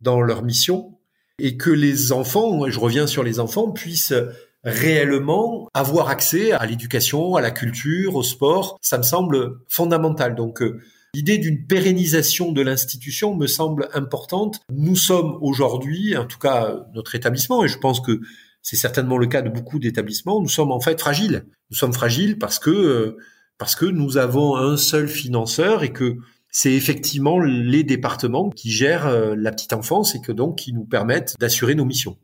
dans 0.00 0.20
leur 0.20 0.42
mission, 0.42 0.98
et 1.38 1.56
que 1.56 1.70
les 1.70 2.12
enfants, 2.12 2.68
je 2.68 2.78
reviens 2.78 3.06
sur 3.06 3.24
les 3.24 3.40
enfants, 3.40 3.72
puissent 3.72 4.14
réellement 4.64 5.68
avoir 5.74 6.08
accès 6.08 6.52
à 6.52 6.64
l'éducation, 6.66 7.34
à 7.36 7.40
la 7.40 7.50
culture, 7.50 8.16
au 8.16 8.22
sport. 8.22 8.78
Ça 8.80 8.98
me 8.98 9.02
semble 9.02 9.60
fondamental. 9.68 10.34
Donc, 10.34 10.62
euh, 10.62 10.80
L'idée 11.14 11.36
d'une 11.36 11.66
pérennisation 11.66 12.52
de 12.52 12.62
l'institution 12.62 13.34
me 13.34 13.46
semble 13.46 13.90
importante. 13.92 14.60
Nous 14.72 14.96
sommes 14.96 15.36
aujourd'hui, 15.42 16.16
en 16.16 16.24
tout 16.24 16.38
cas 16.38 16.86
notre 16.94 17.14
établissement, 17.14 17.62
et 17.62 17.68
je 17.68 17.76
pense 17.76 18.00
que 18.00 18.22
c'est 18.62 18.76
certainement 18.76 19.18
le 19.18 19.26
cas 19.26 19.42
de 19.42 19.50
beaucoup 19.50 19.78
d'établissements, 19.78 20.40
nous 20.40 20.48
sommes 20.48 20.72
en 20.72 20.80
fait 20.80 20.98
fragiles. 20.98 21.44
Nous 21.70 21.76
sommes 21.76 21.92
fragiles 21.92 22.38
parce 22.38 22.58
que 22.58 22.70
euh, 22.70 23.18
parce 23.58 23.74
que 23.76 23.84
nous 23.84 24.16
avons 24.16 24.56
un 24.56 24.78
seul 24.78 25.06
financeur 25.06 25.82
et 25.82 25.92
que 25.92 26.16
c'est 26.50 26.72
effectivement 26.72 27.38
les 27.40 27.84
départements 27.84 28.48
qui 28.48 28.70
gèrent 28.70 29.06
euh, 29.06 29.34
la 29.36 29.52
petite 29.52 29.74
enfance 29.74 30.14
et 30.14 30.20
que 30.22 30.32
donc 30.32 30.58
qui 30.58 30.72
nous 30.72 30.84
permettent 30.84 31.34
d'assurer 31.38 31.74
nos 31.74 31.84
missions. 31.84 32.16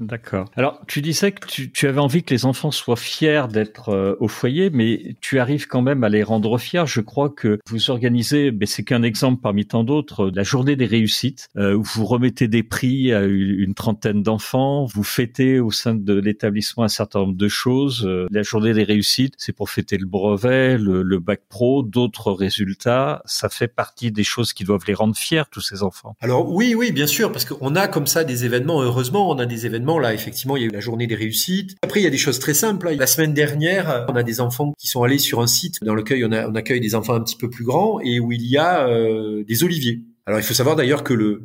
D'accord. 0.00 0.50
Alors, 0.56 0.80
tu 0.88 1.02
disais 1.02 1.32
que 1.32 1.46
tu, 1.46 1.86
avais 1.86 2.00
envie 2.00 2.22
que 2.22 2.32
les 2.32 2.46
enfants 2.46 2.70
soient 2.70 2.96
fiers 2.96 3.44
d'être 3.50 3.90
euh, 3.90 4.16
au 4.20 4.28
foyer, 4.28 4.70
mais 4.70 5.16
tu 5.20 5.38
arrives 5.38 5.66
quand 5.66 5.82
même 5.82 6.02
à 6.02 6.08
les 6.08 6.22
rendre 6.22 6.56
fiers. 6.56 6.84
Je 6.86 7.02
crois 7.02 7.28
que 7.28 7.58
vous 7.68 7.90
organisez, 7.90 8.52
mais 8.52 8.64
c'est 8.64 8.84
qu'un 8.84 9.02
exemple 9.02 9.42
parmi 9.42 9.66
tant 9.66 9.84
d'autres, 9.84 10.30
la 10.34 10.44
journée 10.44 10.76
des 10.76 10.86
réussites, 10.86 11.48
euh, 11.58 11.74
où 11.74 11.82
vous 11.82 12.06
remettez 12.06 12.48
des 12.48 12.62
prix 12.62 13.12
à 13.12 13.22
une 13.24 13.74
trentaine 13.74 14.22
d'enfants, 14.22 14.86
vous 14.86 15.04
fêtez 15.04 15.60
au 15.60 15.70
sein 15.70 15.94
de 15.94 16.14
l'établissement 16.14 16.84
un 16.84 16.88
certain 16.88 17.20
nombre 17.20 17.36
de 17.36 17.48
choses. 17.48 18.06
Euh, 18.06 18.26
la 18.30 18.42
journée 18.42 18.72
des 18.72 18.84
réussites, 18.84 19.34
c'est 19.36 19.52
pour 19.52 19.68
fêter 19.68 19.98
le 19.98 20.06
brevet, 20.06 20.78
le, 20.78 21.02
le 21.02 21.18
bac 21.18 21.42
pro, 21.50 21.82
d'autres 21.82 22.32
résultats. 22.32 23.20
Ça 23.26 23.50
fait 23.50 23.68
partie 23.68 24.10
des 24.10 24.24
choses 24.24 24.54
qui 24.54 24.64
doivent 24.64 24.84
les 24.86 24.94
rendre 24.94 25.16
fiers, 25.16 25.44
tous 25.50 25.60
ces 25.60 25.82
enfants. 25.82 26.16
Alors 26.22 26.50
oui, 26.50 26.74
oui, 26.74 26.92
bien 26.92 27.06
sûr, 27.06 27.30
parce 27.30 27.44
qu'on 27.44 27.76
a 27.76 27.88
comme 27.88 28.06
ça 28.06 28.24
des 28.24 28.46
événements. 28.46 28.80
Heureusement, 28.80 29.30
on 29.30 29.38
a 29.38 29.44
des 29.44 29.66
événements 29.66 29.81
là, 29.98 30.14
effectivement, 30.14 30.56
il 30.56 30.62
y 30.62 30.64
a 30.64 30.68
eu 30.68 30.72
la 30.72 30.80
journée 30.80 31.06
des 31.06 31.14
réussites. 31.14 31.76
Après, 31.82 32.00
il 32.00 32.04
y 32.04 32.06
a 32.06 32.10
des 32.10 32.18
choses 32.18 32.38
très 32.38 32.54
simples. 32.54 32.90
La 32.90 33.06
semaine 33.06 33.34
dernière, 33.34 34.06
on 34.08 34.16
a 34.16 34.22
des 34.22 34.40
enfants 34.40 34.72
qui 34.78 34.88
sont 34.88 35.02
allés 35.02 35.18
sur 35.18 35.40
un 35.40 35.46
site 35.46 35.82
dans 35.82 35.94
lequel 35.94 36.24
on, 36.24 36.32
on 36.32 36.54
accueille 36.54 36.80
des 36.80 36.94
enfants 36.94 37.14
un 37.14 37.20
petit 37.20 37.36
peu 37.36 37.50
plus 37.50 37.64
grands 37.64 38.00
et 38.00 38.20
où 38.20 38.32
il 38.32 38.46
y 38.46 38.56
a 38.58 38.88
euh, 38.88 39.44
des 39.44 39.64
oliviers. 39.64 40.02
Alors, 40.26 40.40
il 40.40 40.44
faut 40.44 40.54
savoir 40.54 40.76
d'ailleurs 40.76 41.02
que 41.02 41.14
le, 41.14 41.42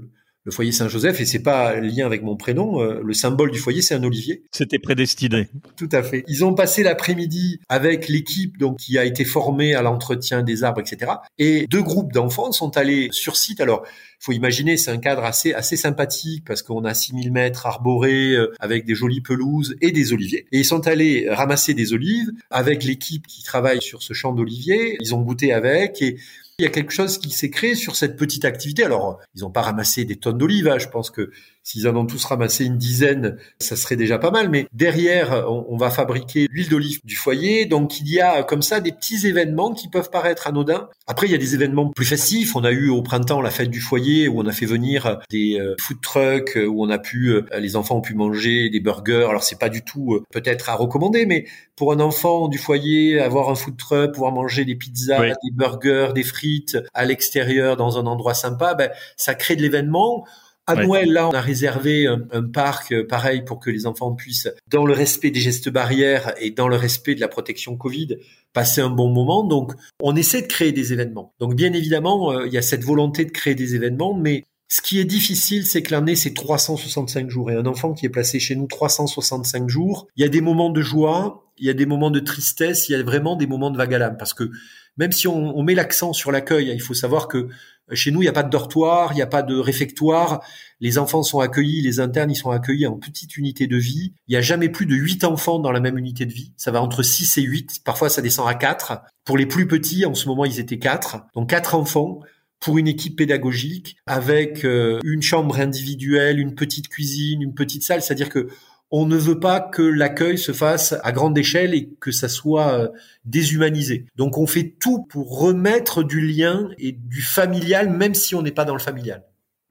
le 0.48 0.54
foyer 0.54 0.72
Saint-Joseph, 0.72 1.20
et 1.20 1.26
c'est 1.26 1.44
pas 1.44 1.76
lien 1.82 2.06
avec 2.06 2.24
mon 2.24 2.38
prénom, 2.38 2.82
euh, 2.82 3.02
le 3.04 3.14
symbole 3.14 3.52
du 3.52 3.60
foyer, 3.60 3.82
c'est 3.82 3.96
un 3.96 4.04
olivier. 4.06 4.44
C'était 4.54 4.80
prédestiné. 4.80 5.50
Tout 5.76 5.90
à 5.92 6.02
fait. 6.02 6.24
Ils 6.30 6.46
ont 6.46 6.54
passé 6.54 6.84
l'après-midi 6.84 7.60
avec 7.68 8.08
l'équipe 8.08 8.58
donc 8.58 8.78
qui 8.78 8.98
a 8.98 9.04
été 9.04 9.26
formée 9.26 9.76
à 9.76 9.82
l'entretien 9.82 10.44
des 10.44 10.64
arbres, 10.64 10.80
etc. 10.80 11.12
Et 11.38 11.68
deux 11.68 11.84
groupes 11.84 12.14
d'enfants 12.14 12.54
sont 12.54 12.78
allés 12.78 13.10
sur 13.12 13.36
site. 13.36 13.60
Alors, 13.60 13.84
faut 14.20 14.32
imaginer, 14.32 14.78
c'est 14.78 14.90
un 14.90 15.00
cadre 15.00 15.26
assez 15.26 15.54
assez 15.54 15.76
sympathique 15.76 16.46
parce 16.46 16.62
qu'on 16.62 16.86
a 16.86 16.94
6000 16.94 17.30
mètres 17.34 17.66
arborés 17.66 18.32
euh, 18.32 18.54
avec 18.62 18.86
des 18.86 18.96
jolies 18.96 19.20
pelouses 19.20 19.76
et 19.82 19.92
des 19.92 20.14
oliviers. 20.14 20.48
Et 20.54 20.60
ils 20.60 20.66
sont 20.66 20.88
allés 20.88 21.28
ramasser 21.30 21.74
des 21.74 21.92
olives 21.92 22.32
avec 22.52 22.86
l'équipe 22.86 23.28
qui 23.28 23.44
travaille 23.44 23.82
sur 23.82 24.02
ce 24.02 24.14
champ 24.14 24.32
d'oliviers. 24.32 24.96
Ils 25.02 25.14
ont 25.14 25.22
goûté 25.22 25.52
avec 25.52 26.02
et 26.02 26.16
il 26.60 26.64
y 26.64 26.66
a 26.66 26.72
quelque 26.72 26.92
chose 26.92 27.20
qui 27.20 27.30
s'est 27.30 27.52
créé 27.52 27.76
sur 27.76 27.96
cette 27.96 28.18
petite 28.18 28.44
activité. 28.44 28.84
Alors, 28.84 29.20
ils 29.36 29.42
n'ont 29.42 29.52
pas 29.52 29.62
ramassé 29.62 30.06
des 30.06 30.16
tonnes 30.16 30.40
d'olives. 30.40 30.68
Hein. 30.68 30.80
Je 30.80 30.88
pense 30.88 31.12
que 31.12 31.30
s'ils 31.68 31.86
en 31.90 31.98
ont 31.98 32.06
tous 32.06 32.24
ramassé 32.24 32.64
une 32.64 32.78
dizaine, 32.78 33.36
ça 33.60 33.76
serait 33.76 33.98
déjà 33.98 34.18
pas 34.18 34.32
mal. 34.32 34.50
Mais 34.50 34.68
derrière, 34.72 35.46
on, 35.50 35.76
va 35.76 35.90
fabriquer 35.90 36.48
l'huile 36.50 36.70
d'olive 36.70 37.02
du 37.04 37.18
foyer. 37.18 37.66
Donc, 37.66 38.00
il 38.00 38.10
y 38.10 38.22
a 38.22 38.42
comme 38.44 38.62
ça 38.62 38.80
des 38.80 38.94
petits 38.94 39.28
événements 39.28 39.74
qui 39.74 39.90
peuvent 39.90 40.10
paraître 40.10 40.48
anodins. 40.48 40.88
Après, 41.08 41.28
il 41.28 41.32
y 41.32 41.36
a 41.36 41.38
des 41.38 41.56
événements 41.56 41.90
plus 41.90 42.06
festifs. 42.06 42.56
On 42.56 42.64
a 42.64 42.72
eu 42.72 42.90
au 42.90 43.02
printemps 43.02 43.42
la 43.42 43.50
fête 43.50 43.70
du 43.70 43.82
foyer 43.82 44.30
où 44.30 44.40
on 44.40 44.46
a 44.46 44.54
fait 44.54 44.66
venir 44.66 45.20
des 45.30 45.60
euh, 45.60 45.76
food 45.78 46.00
trucks 46.00 46.58
où 46.58 46.86
on 46.86 46.90
a 46.90 47.00
pu, 47.00 47.32
euh, 47.32 47.46
les 47.60 47.76
enfants 47.76 47.98
ont 47.98 48.02
pu 48.02 48.16
manger 48.16 48.70
des 48.70 48.80
burgers. 48.80 49.28
Alors, 49.30 49.44
c'est 49.44 49.60
pas 49.60 49.70
du 49.70 49.82
tout 49.82 50.14
euh, 50.14 50.24
peut-être 50.32 50.70
à 50.70 50.76
recommander, 50.76 51.26
mais 51.26 51.48
pour 51.76 51.92
un 51.92 52.00
enfant 52.00 52.48
du 52.48 52.58
foyer, 52.58 53.20
avoir 53.20 53.50
un 53.50 53.56
food 53.56 53.76
truck, 53.76 54.14
pouvoir 54.14 54.32
manger 54.32 54.64
des 54.64 54.76
pizzas, 54.76 55.20
des 55.20 55.52
burgers, 55.52 56.12
des 56.16 56.24
frites 56.24 56.78
à 56.94 57.04
l'extérieur 57.04 57.76
dans 57.76 57.98
un 57.98 58.06
endroit 58.06 58.34
sympa, 58.34 58.74
ben, 58.74 58.90
ça 59.18 59.36
crée 59.36 59.58
de 59.58 59.62
l'événement. 59.62 60.26
À 60.70 60.76
Noël, 60.76 61.14
là, 61.14 61.30
on 61.30 61.32
a 61.32 61.40
réservé 61.40 62.08
un, 62.08 62.44
parc 62.44 62.92
euh, 62.92 63.08
pareil 63.08 63.42
pour 63.44 63.60
que 63.60 63.70
les 63.70 63.88
enfants 63.88 64.14
puissent, 64.14 64.50
dans 64.70 64.86
le 64.86 64.94
respect 64.94 65.32
des 65.32 65.40
gestes 65.40 65.70
barrières 65.70 66.34
et 66.42 66.52
dans 66.52 66.68
le 66.68 66.76
respect 66.76 67.16
de 67.16 67.22
la 67.22 67.30
protection 67.30 67.78
Covid, 67.78 68.18
passer 68.52 68.82
un 68.82 68.90
bon 68.90 69.10
moment. 69.10 69.46
Donc, 69.46 69.72
on 70.02 70.16
essaie 70.18 70.42
de 70.42 70.48
créer 70.48 70.74
des 70.74 70.92
événements. 70.92 71.34
Donc, 71.40 71.56
bien 71.56 71.72
évidemment, 71.72 72.34
euh, 72.34 72.48
il 72.48 72.54
y 72.54 72.58
a 72.58 72.62
cette 72.62 72.84
volonté 72.84 73.24
de 73.24 73.32
créer 73.32 73.56
des 73.56 73.76
événements, 73.76 74.14
mais 74.14 74.44
ce 74.68 74.82
qui 74.82 75.00
est 75.00 75.06
difficile, 75.06 75.66
c'est 75.66 75.82
que 75.82 75.92
l'année, 75.92 76.16
c'est 76.16 76.34
365 76.34 77.30
jours. 77.30 77.50
Et 77.50 77.56
un 77.56 77.66
enfant 77.66 77.94
qui 77.94 78.06
est 78.06 78.10
placé 78.10 78.40
chez 78.40 78.56
nous 78.56 78.68
365 78.68 79.70
jours, 79.70 80.08
il 80.18 80.24
y 80.24 80.26
a 80.26 80.30
des 80.30 80.42
moments 80.42 80.70
de 80.70 80.82
joie, 80.82 81.50
il 81.58 81.66
y 81.66 81.70
a 81.70 81.74
des 81.74 81.86
moments 81.86 82.12
de 82.12 82.20
tristesse, 82.20 82.90
il 82.90 82.92
y 82.92 82.96
a 82.96 83.04
vraiment 83.04 83.38
des 83.38 83.48
moments 83.48 83.72
de 83.72 83.78
vague 83.78 83.94
à 83.94 83.98
l'âme. 84.00 84.18
Parce 84.18 84.34
que 84.34 84.52
même 84.98 85.12
si 85.12 85.28
on, 85.28 85.62
met 85.64 85.76
l'accent 85.76 86.12
sur 86.12 86.32
l'accueil, 86.32 86.70
il 86.74 86.82
faut 86.82 86.94
savoir 86.94 87.28
que 87.28 87.48
chez 87.94 88.12
nous, 88.12 88.22
il 88.22 88.26
n'y 88.26 88.30
a 88.30 88.34
pas 88.34 88.44
de 88.44 88.50
dortoir, 88.50 89.14
il 89.14 89.16
n'y 89.16 89.22
a 89.22 89.28
pas 89.28 89.44
de 89.44 89.58
réfectoire. 89.58 90.44
Les 90.80 90.98
enfants 90.98 91.24
sont 91.24 91.40
accueillis, 91.40 91.82
les 91.82 92.00
internes, 92.00 92.32
ils 92.32 92.36
sont 92.36 92.52
accueillis 92.52 92.88
en 92.88 92.98
petite 92.98 93.38
unité 93.38 93.68
de 93.68 93.78
vie. 93.78 94.14
Il 94.28 94.32
n'y 94.32 94.38
a 94.38 94.42
jamais 94.42 94.70
plus 94.70 94.86
de 94.86 94.96
huit 94.96 95.24
enfants 95.24 95.60
dans 95.60 95.72
la 95.72 95.80
même 95.80 95.98
unité 95.98 96.26
de 96.26 96.34
vie. 96.34 96.54
Ça 96.58 96.72
va 96.72 96.82
entre 96.82 97.04
6 97.04 97.38
et 97.38 97.44
8. 97.44 97.82
Parfois, 97.86 98.10
ça 98.10 98.22
descend 98.22 98.48
à 98.48 98.56
4. 98.56 99.02
Pour 99.24 99.38
les 99.38 99.46
plus 99.46 99.68
petits, 99.68 100.06
en 100.06 100.14
ce 100.14 100.28
moment, 100.28 100.46
ils 100.46 100.60
étaient 100.60 100.80
4. 100.80 101.28
Donc, 101.34 101.50
quatre 101.50 101.76
enfants 101.76 102.20
pour 102.60 102.78
une 102.78 102.88
équipe 102.88 103.16
pédagogique 103.18 103.98
avec 104.08 104.66
euh, 104.66 105.00
une 105.04 105.22
chambre 105.22 105.60
individuelle, 105.60 106.40
une 106.40 106.56
petite 106.56 106.88
cuisine, 106.88 107.42
une 107.42 107.54
petite 107.54 107.84
salle. 107.84 108.02
C'est-à-dire 108.02 108.30
que 108.30 108.48
on 108.92 109.06
ne 109.06 109.18
veut 109.18 109.40
pas 109.40 109.60
que 109.60 109.82
l'accueil 109.82 110.38
se 110.38 110.52
fasse 110.52 110.96
à 111.04 111.12
grande 111.12 111.38
échelle 111.38 111.74
et 111.74 111.90
que 112.00 112.12
ça 112.12 112.30
soit 112.30 112.80
euh, 112.80 112.88
déshumanisé. 113.26 114.06
Donc 114.16 114.38
on 114.38 114.48
fait 114.48 114.76
tout 114.80 115.04
pour 115.04 115.40
remettre 115.40 116.04
du 116.04 116.22
lien 116.22 116.70
et 116.78 116.94
du 116.94 117.22
familial, 117.22 117.90
même 117.90 118.14
si 118.14 118.36
on 118.36 118.42
n'est 118.42 118.52
pas 118.52 118.66
dans 118.66 118.74
le 118.74 118.80
familial. 118.80 119.24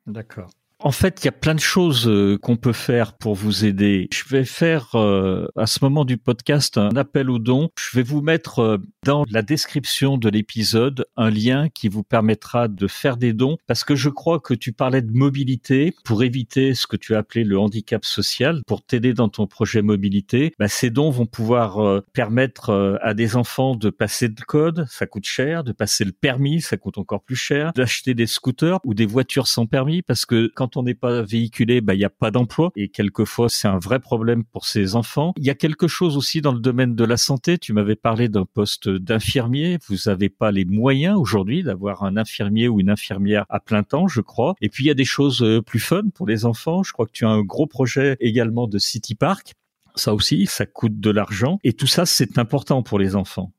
D'accord. 0.07 0.50
En 0.80 0.90
fait, 0.90 1.22
il 1.22 1.24
y 1.24 1.28
a 1.28 1.32
plein 1.32 1.54
de 1.54 1.60
choses 1.60 2.06
euh, 2.06 2.36
qu'on 2.36 2.56
peut 2.56 2.74
faire 2.74 3.14
pour 3.14 3.34
vous 3.34 3.64
aider. 3.64 4.08
Je 4.12 4.24
vais 4.28 4.44
faire 4.44 4.90
euh, 4.94 5.46
à 5.56 5.66
ce 5.66 5.78
moment 5.80 6.04
du 6.04 6.18
podcast 6.18 6.76
un 6.76 6.94
appel 6.96 7.30
aux 7.30 7.38
dons. 7.38 7.70
Je 7.78 7.96
vais 7.96 8.02
vous 8.02 8.20
mettre 8.20 8.58
euh, 8.58 8.78
dans 9.02 9.24
la 9.30 9.40
description 9.40 10.18
de 10.18 10.28
l'épisode 10.28 11.06
un 11.16 11.30
lien 11.30 11.70
qui 11.70 11.88
vous 11.88 12.02
permettra 12.02 12.68
de 12.68 12.86
faire 12.88 13.16
des 13.16 13.32
dons 13.32 13.56
parce 13.66 13.84
que 13.84 13.96
je 13.96 14.10
crois 14.10 14.38
que 14.38 14.52
tu 14.52 14.74
parlais 14.74 15.00
de 15.00 15.10
mobilité 15.10 15.94
pour 16.04 16.22
éviter 16.22 16.74
ce 16.74 16.86
que 16.86 16.96
tu 16.96 17.14
as 17.14 17.18
appelé 17.18 17.44
le 17.44 17.58
handicap 17.58 18.04
social, 18.04 18.60
pour 18.66 18.84
t'aider 18.84 19.14
dans 19.14 19.30
ton 19.30 19.46
projet 19.46 19.80
mobilité. 19.80 20.52
Bah, 20.58 20.68
ces 20.68 20.90
dons 20.90 21.10
vont 21.10 21.26
pouvoir 21.26 22.02
permettre 22.12 22.98
à 23.02 23.14
des 23.14 23.36
enfants 23.36 23.76
de 23.76 23.88
passer 23.88 24.28
le 24.28 24.44
code, 24.46 24.84
ça 24.90 25.06
coûte 25.06 25.24
cher, 25.24 25.64
de 25.64 25.72
passer 25.72 26.04
le 26.04 26.12
permis, 26.12 26.60
ça 26.60 26.76
coûte 26.76 26.98
encore 26.98 27.22
plus 27.22 27.36
cher, 27.36 27.72
d'acheter 27.74 28.12
des 28.12 28.26
scooters 28.26 28.78
ou 28.84 28.92
des 28.92 29.06
voitures 29.06 29.46
sans 29.46 29.66
permis 29.66 30.02
parce 30.02 30.26
que 30.26 30.50
quand 30.66 30.76
on 30.76 30.83
n'est 30.83 30.94
pas 30.94 31.22
véhiculé, 31.22 31.81
bah, 31.81 31.94
il 31.94 31.98
n'y 31.98 32.05
a 32.05 32.11
pas 32.11 32.33
d'emploi. 32.33 32.72
Et 32.74 32.88
quelquefois, 32.88 33.48
c'est 33.48 33.68
un 33.68 33.79
vrai 33.79 34.00
problème 34.00 34.42
pour 34.42 34.66
ces 34.66 34.96
enfants. 34.96 35.33
Il 35.37 35.44
y 35.44 35.50
a 35.50 35.55
quelque 35.55 35.87
chose 35.87 36.16
aussi 36.16 36.40
dans 36.40 36.50
le 36.50 36.59
domaine 36.59 36.96
de 36.96 37.05
la 37.05 37.16
santé. 37.16 37.57
Tu 37.57 37.72
m'avais 37.72 37.94
parlé 37.94 38.29
d'un 38.29 38.44
poste 38.44 38.88
d'infirmier. 38.88 39.79
Vous 39.88 39.94
n'avez 40.07 40.29
pas 40.29 40.50
les 40.50 40.64
moyens 40.64 41.16
aujourd'hui 41.16 41.62
d'avoir 41.62 42.02
un 42.02 42.16
infirmier 42.16 42.66
ou 42.66 42.81
une 42.81 42.90
infirmière 42.90 43.46
à 43.48 43.61
plein 43.61 43.85
temps, 43.85 44.09
je 44.09 44.20
crois. 44.20 44.57
Et 44.61 44.68
puis, 44.68 44.83
il 44.83 44.87
y 44.88 44.90
a 44.90 44.94
des 44.94 45.05
choses 45.05 45.40
euh, 45.40 45.62
plus 45.62 45.79
fun 45.79 46.02
pour 46.12 46.26
les 46.26 46.46
enfants. 46.46 46.83
Je 46.83 46.92
crois 46.92 47.07
que 47.07 47.12
tu 47.12 47.24
as 47.24 47.31
un 47.31 47.42
gros 47.42 47.68
projet 47.68 48.16
également 48.18 48.66
de 48.66 48.79
City 48.79 49.14
Park. 49.14 49.52
Ça 49.94 50.14
aussi, 50.14 50.46
ça 50.46 50.66
coûte 50.66 50.98
de 50.98 51.11
l'argent. 51.11 51.61
Et 51.62 51.74
tout 51.74 51.87
ça, 51.87 52.07
c'est 52.07 52.38
important 52.38 52.83
pour 52.83 52.98
les 52.98 53.14
enfants. 53.14 53.52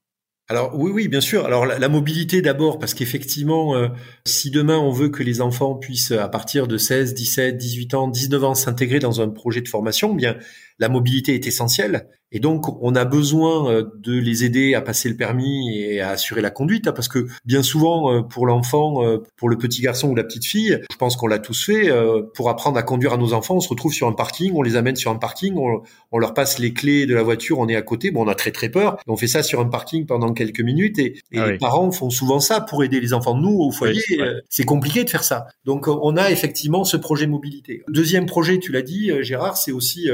Alors 0.50 0.72
oui, 0.76 0.92
oui, 0.94 1.08
bien 1.10 1.20
sûr. 1.20 1.46
Alors 1.46 1.66
la, 1.66 1.90
mobilité 1.90 2.42
d'abord, 2.42 2.80
parce 2.80 2.94
qu'effectivement, 2.94 3.76
euh, 3.76 3.90
si 4.26 4.50
demain 4.50 4.78
on 4.78 4.92
veut 4.92 5.10
que 5.10 5.22
les 5.22 5.42
enfants 5.42 5.76
puissent, 5.76 6.12
à 6.12 6.30
partir 6.30 6.68
de 6.68 6.78
16, 6.78 7.14
17, 7.14 7.58
18 7.58 7.94
ans, 7.96 8.08
19 8.08 8.44
ans, 8.46 8.56
s'intégrer 8.56 9.00
dans 9.00 9.20
un 9.20 9.28
projet 9.28 9.62
de 9.62 9.68
formation, 9.68 10.14
bien 10.14 10.38
la 10.80 10.90
mobilité 10.90 11.34
est 11.36 11.48
essentielle. 11.48 12.08
Et 12.32 12.40
donc, 12.40 12.66
on 12.84 12.94
a 12.96 13.06
besoin 13.06 13.72
euh, 13.72 13.84
de 14.00 14.14
les 14.14 14.44
aider 14.44 14.74
à 14.74 14.82
passer 14.82 15.08
le 15.08 15.16
permis 15.16 15.78
et 15.78 16.02
à 16.02 16.10
assurer 16.10 16.42
la 16.42 16.50
conduite, 16.50 16.88
hein, 16.88 16.92
parce 16.92 17.08
que 17.08 17.28
bien 17.46 17.64
souvent, 17.64 18.14
euh, 18.14 18.22
pour 18.22 18.46
l'enfant, 18.46 19.04
euh, 19.04 19.20
pour 19.38 19.48
le 19.48 19.58
petit 19.58 19.82
garçon 19.82 20.10
ou 20.10 20.16
la 20.16 20.26
petite 20.26 20.46
fille, 20.46 20.78
je 20.92 20.98
pense 20.98 21.16
qu'on 21.16 21.28
l'a 21.28 21.40
tous 21.40 21.66
fait, 21.66 21.90
pour 22.34 22.50
apprendre 22.50 22.78
à 22.78 22.84
conduire 22.84 23.14
à 23.14 23.18
nos 23.18 23.34
enfants, 23.34 23.56
on 23.56 23.60
se 23.60 23.70
retrouve 23.70 23.94
sur 23.94 24.08
un 24.08 24.14
parking, 24.14 24.52
on 24.56 24.62
les 24.62 24.76
amène 24.76 24.96
sur 24.96 25.12
un 25.12 25.16
parking, 25.16 25.56
on, 25.56 26.18
leur 26.18 26.34
passe 26.34 26.60
les 26.60 26.74
clés 26.74 27.06
de 27.06 27.16
la 27.16 27.24
voiture, 27.24 27.60
on 27.60 27.68
est 27.68 27.76
à 27.76 27.82
côté, 27.82 28.12
bon, 28.12 28.26
on 28.26 28.28
a 28.28 28.36
très 28.36 28.52
très 28.52 28.70
peur, 28.70 28.98
on 29.08 29.16
fait 29.16 29.28
ça 29.28 29.44
sur 29.44 29.60
un 29.60 29.66
parking 29.66 30.06
pendant 30.06 30.34
quelques 30.34 30.62
minutes, 30.62 31.00
et, 31.00 31.22
ah 31.36 31.52
les 31.52 31.58
parents 31.58 31.92
font 31.92 32.10
souvent 32.10 32.40
ça 32.40 32.62
pour 32.62 32.84
aider 32.84 33.00
les 33.00 33.14
enfants. 33.14 33.36
Nous, 33.36 33.58
au 33.60 33.72
foyer, 33.72 34.02
c'est 34.50 34.66
compliqué 34.66 35.04
de 35.04 35.10
faire 35.10 35.24
ça. 35.24 35.48
Donc, 35.66 35.88
on 35.88 36.18
a 36.18 36.32
effectivement 36.32 36.84
ce 36.84 36.98
projet 36.98 37.28
mobilité. 37.28 37.84
Deuxième 37.88 38.26
projet, 38.26 38.60
tu 38.60 38.72
l'as 38.72 38.82
dit, 38.82 39.12
Gérard, 39.22 39.58
c'est 39.58 39.72
aussi 39.72 40.10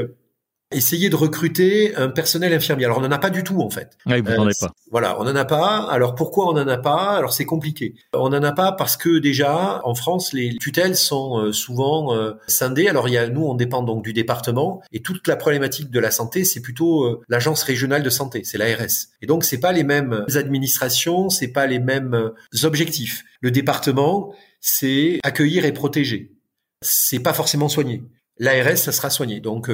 essayer 0.74 1.08
de 1.08 1.16
recruter 1.16 1.94
un 1.96 2.08
personnel 2.08 2.52
infirmier. 2.52 2.84
Alors 2.84 2.98
on 2.98 3.00
n'en 3.00 3.10
a 3.10 3.18
pas 3.18 3.30
du 3.30 3.42
tout 3.42 3.60
en 3.60 3.70
fait. 3.70 3.96
Oui, 4.06 4.20
vous 4.20 4.30
n'en 4.32 4.44
avez 4.44 4.54
pas. 4.60 4.72
Voilà, 4.90 5.20
on 5.20 5.24
n'en 5.24 5.34
a 5.34 5.44
pas. 5.44 5.88
Alors 5.90 6.14
pourquoi 6.14 6.48
on 6.48 6.52
n'en 6.52 6.68
a 6.68 6.78
pas? 6.78 7.16
Alors 7.16 7.32
c'est 7.32 7.44
compliqué. 7.44 7.94
On 8.12 8.28
n'en 8.28 8.42
a 8.42 8.52
pas 8.52 8.72
parce 8.72 8.96
que 8.96 9.18
déjà 9.18 9.80
en 9.84 9.94
France 9.94 10.32
les 10.32 10.56
tutelles 10.56 10.96
sont 10.96 11.38
euh, 11.38 11.52
souvent 11.52 12.14
euh, 12.14 12.32
scindées. 12.46 12.88
Alors 12.88 13.08
il 13.08 13.12
y 13.12 13.18
a 13.18 13.28
nous 13.28 13.44
on 13.44 13.54
dépend 13.54 13.82
donc 13.82 14.04
du 14.04 14.12
département 14.12 14.82
et 14.92 15.00
toute 15.00 15.26
la 15.28 15.36
problématique 15.36 15.90
de 15.90 16.00
la 16.00 16.10
santé 16.10 16.44
c'est 16.44 16.60
plutôt 16.60 17.04
euh, 17.04 17.22
l'agence 17.28 17.62
régionale 17.62 18.02
de 18.02 18.10
santé, 18.10 18.42
c'est 18.44 18.58
l'ARS. 18.58 19.08
Et 19.22 19.26
donc 19.26 19.44
c'est 19.44 19.60
pas 19.60 19.72
les 19.72 19.84
mêmes 19.84 20.24
administrations, 20.34 21.30
c'est 21.30 21.48
pas 21.48 21.66
les 21.66 21.78
mêmes 21.78 22.32
objectifs. 22.62 23.24
Le 23.40 23.50
département 23.50 24.34
c'est 24.60 25.20
accueillir 25.22 25.64
et 25.64 25.72
protéger. 25.72 26.32
C'est 26.82 27.20
pas 27.20 27.32
forcément 27.32 27.68
soigner. 27.68 28.02
L'ARS 28.38 28.78
ça 28.78 28.92
sera 28.92 29.10
soigner. 29.10 29.40
Donc 29.40 29.70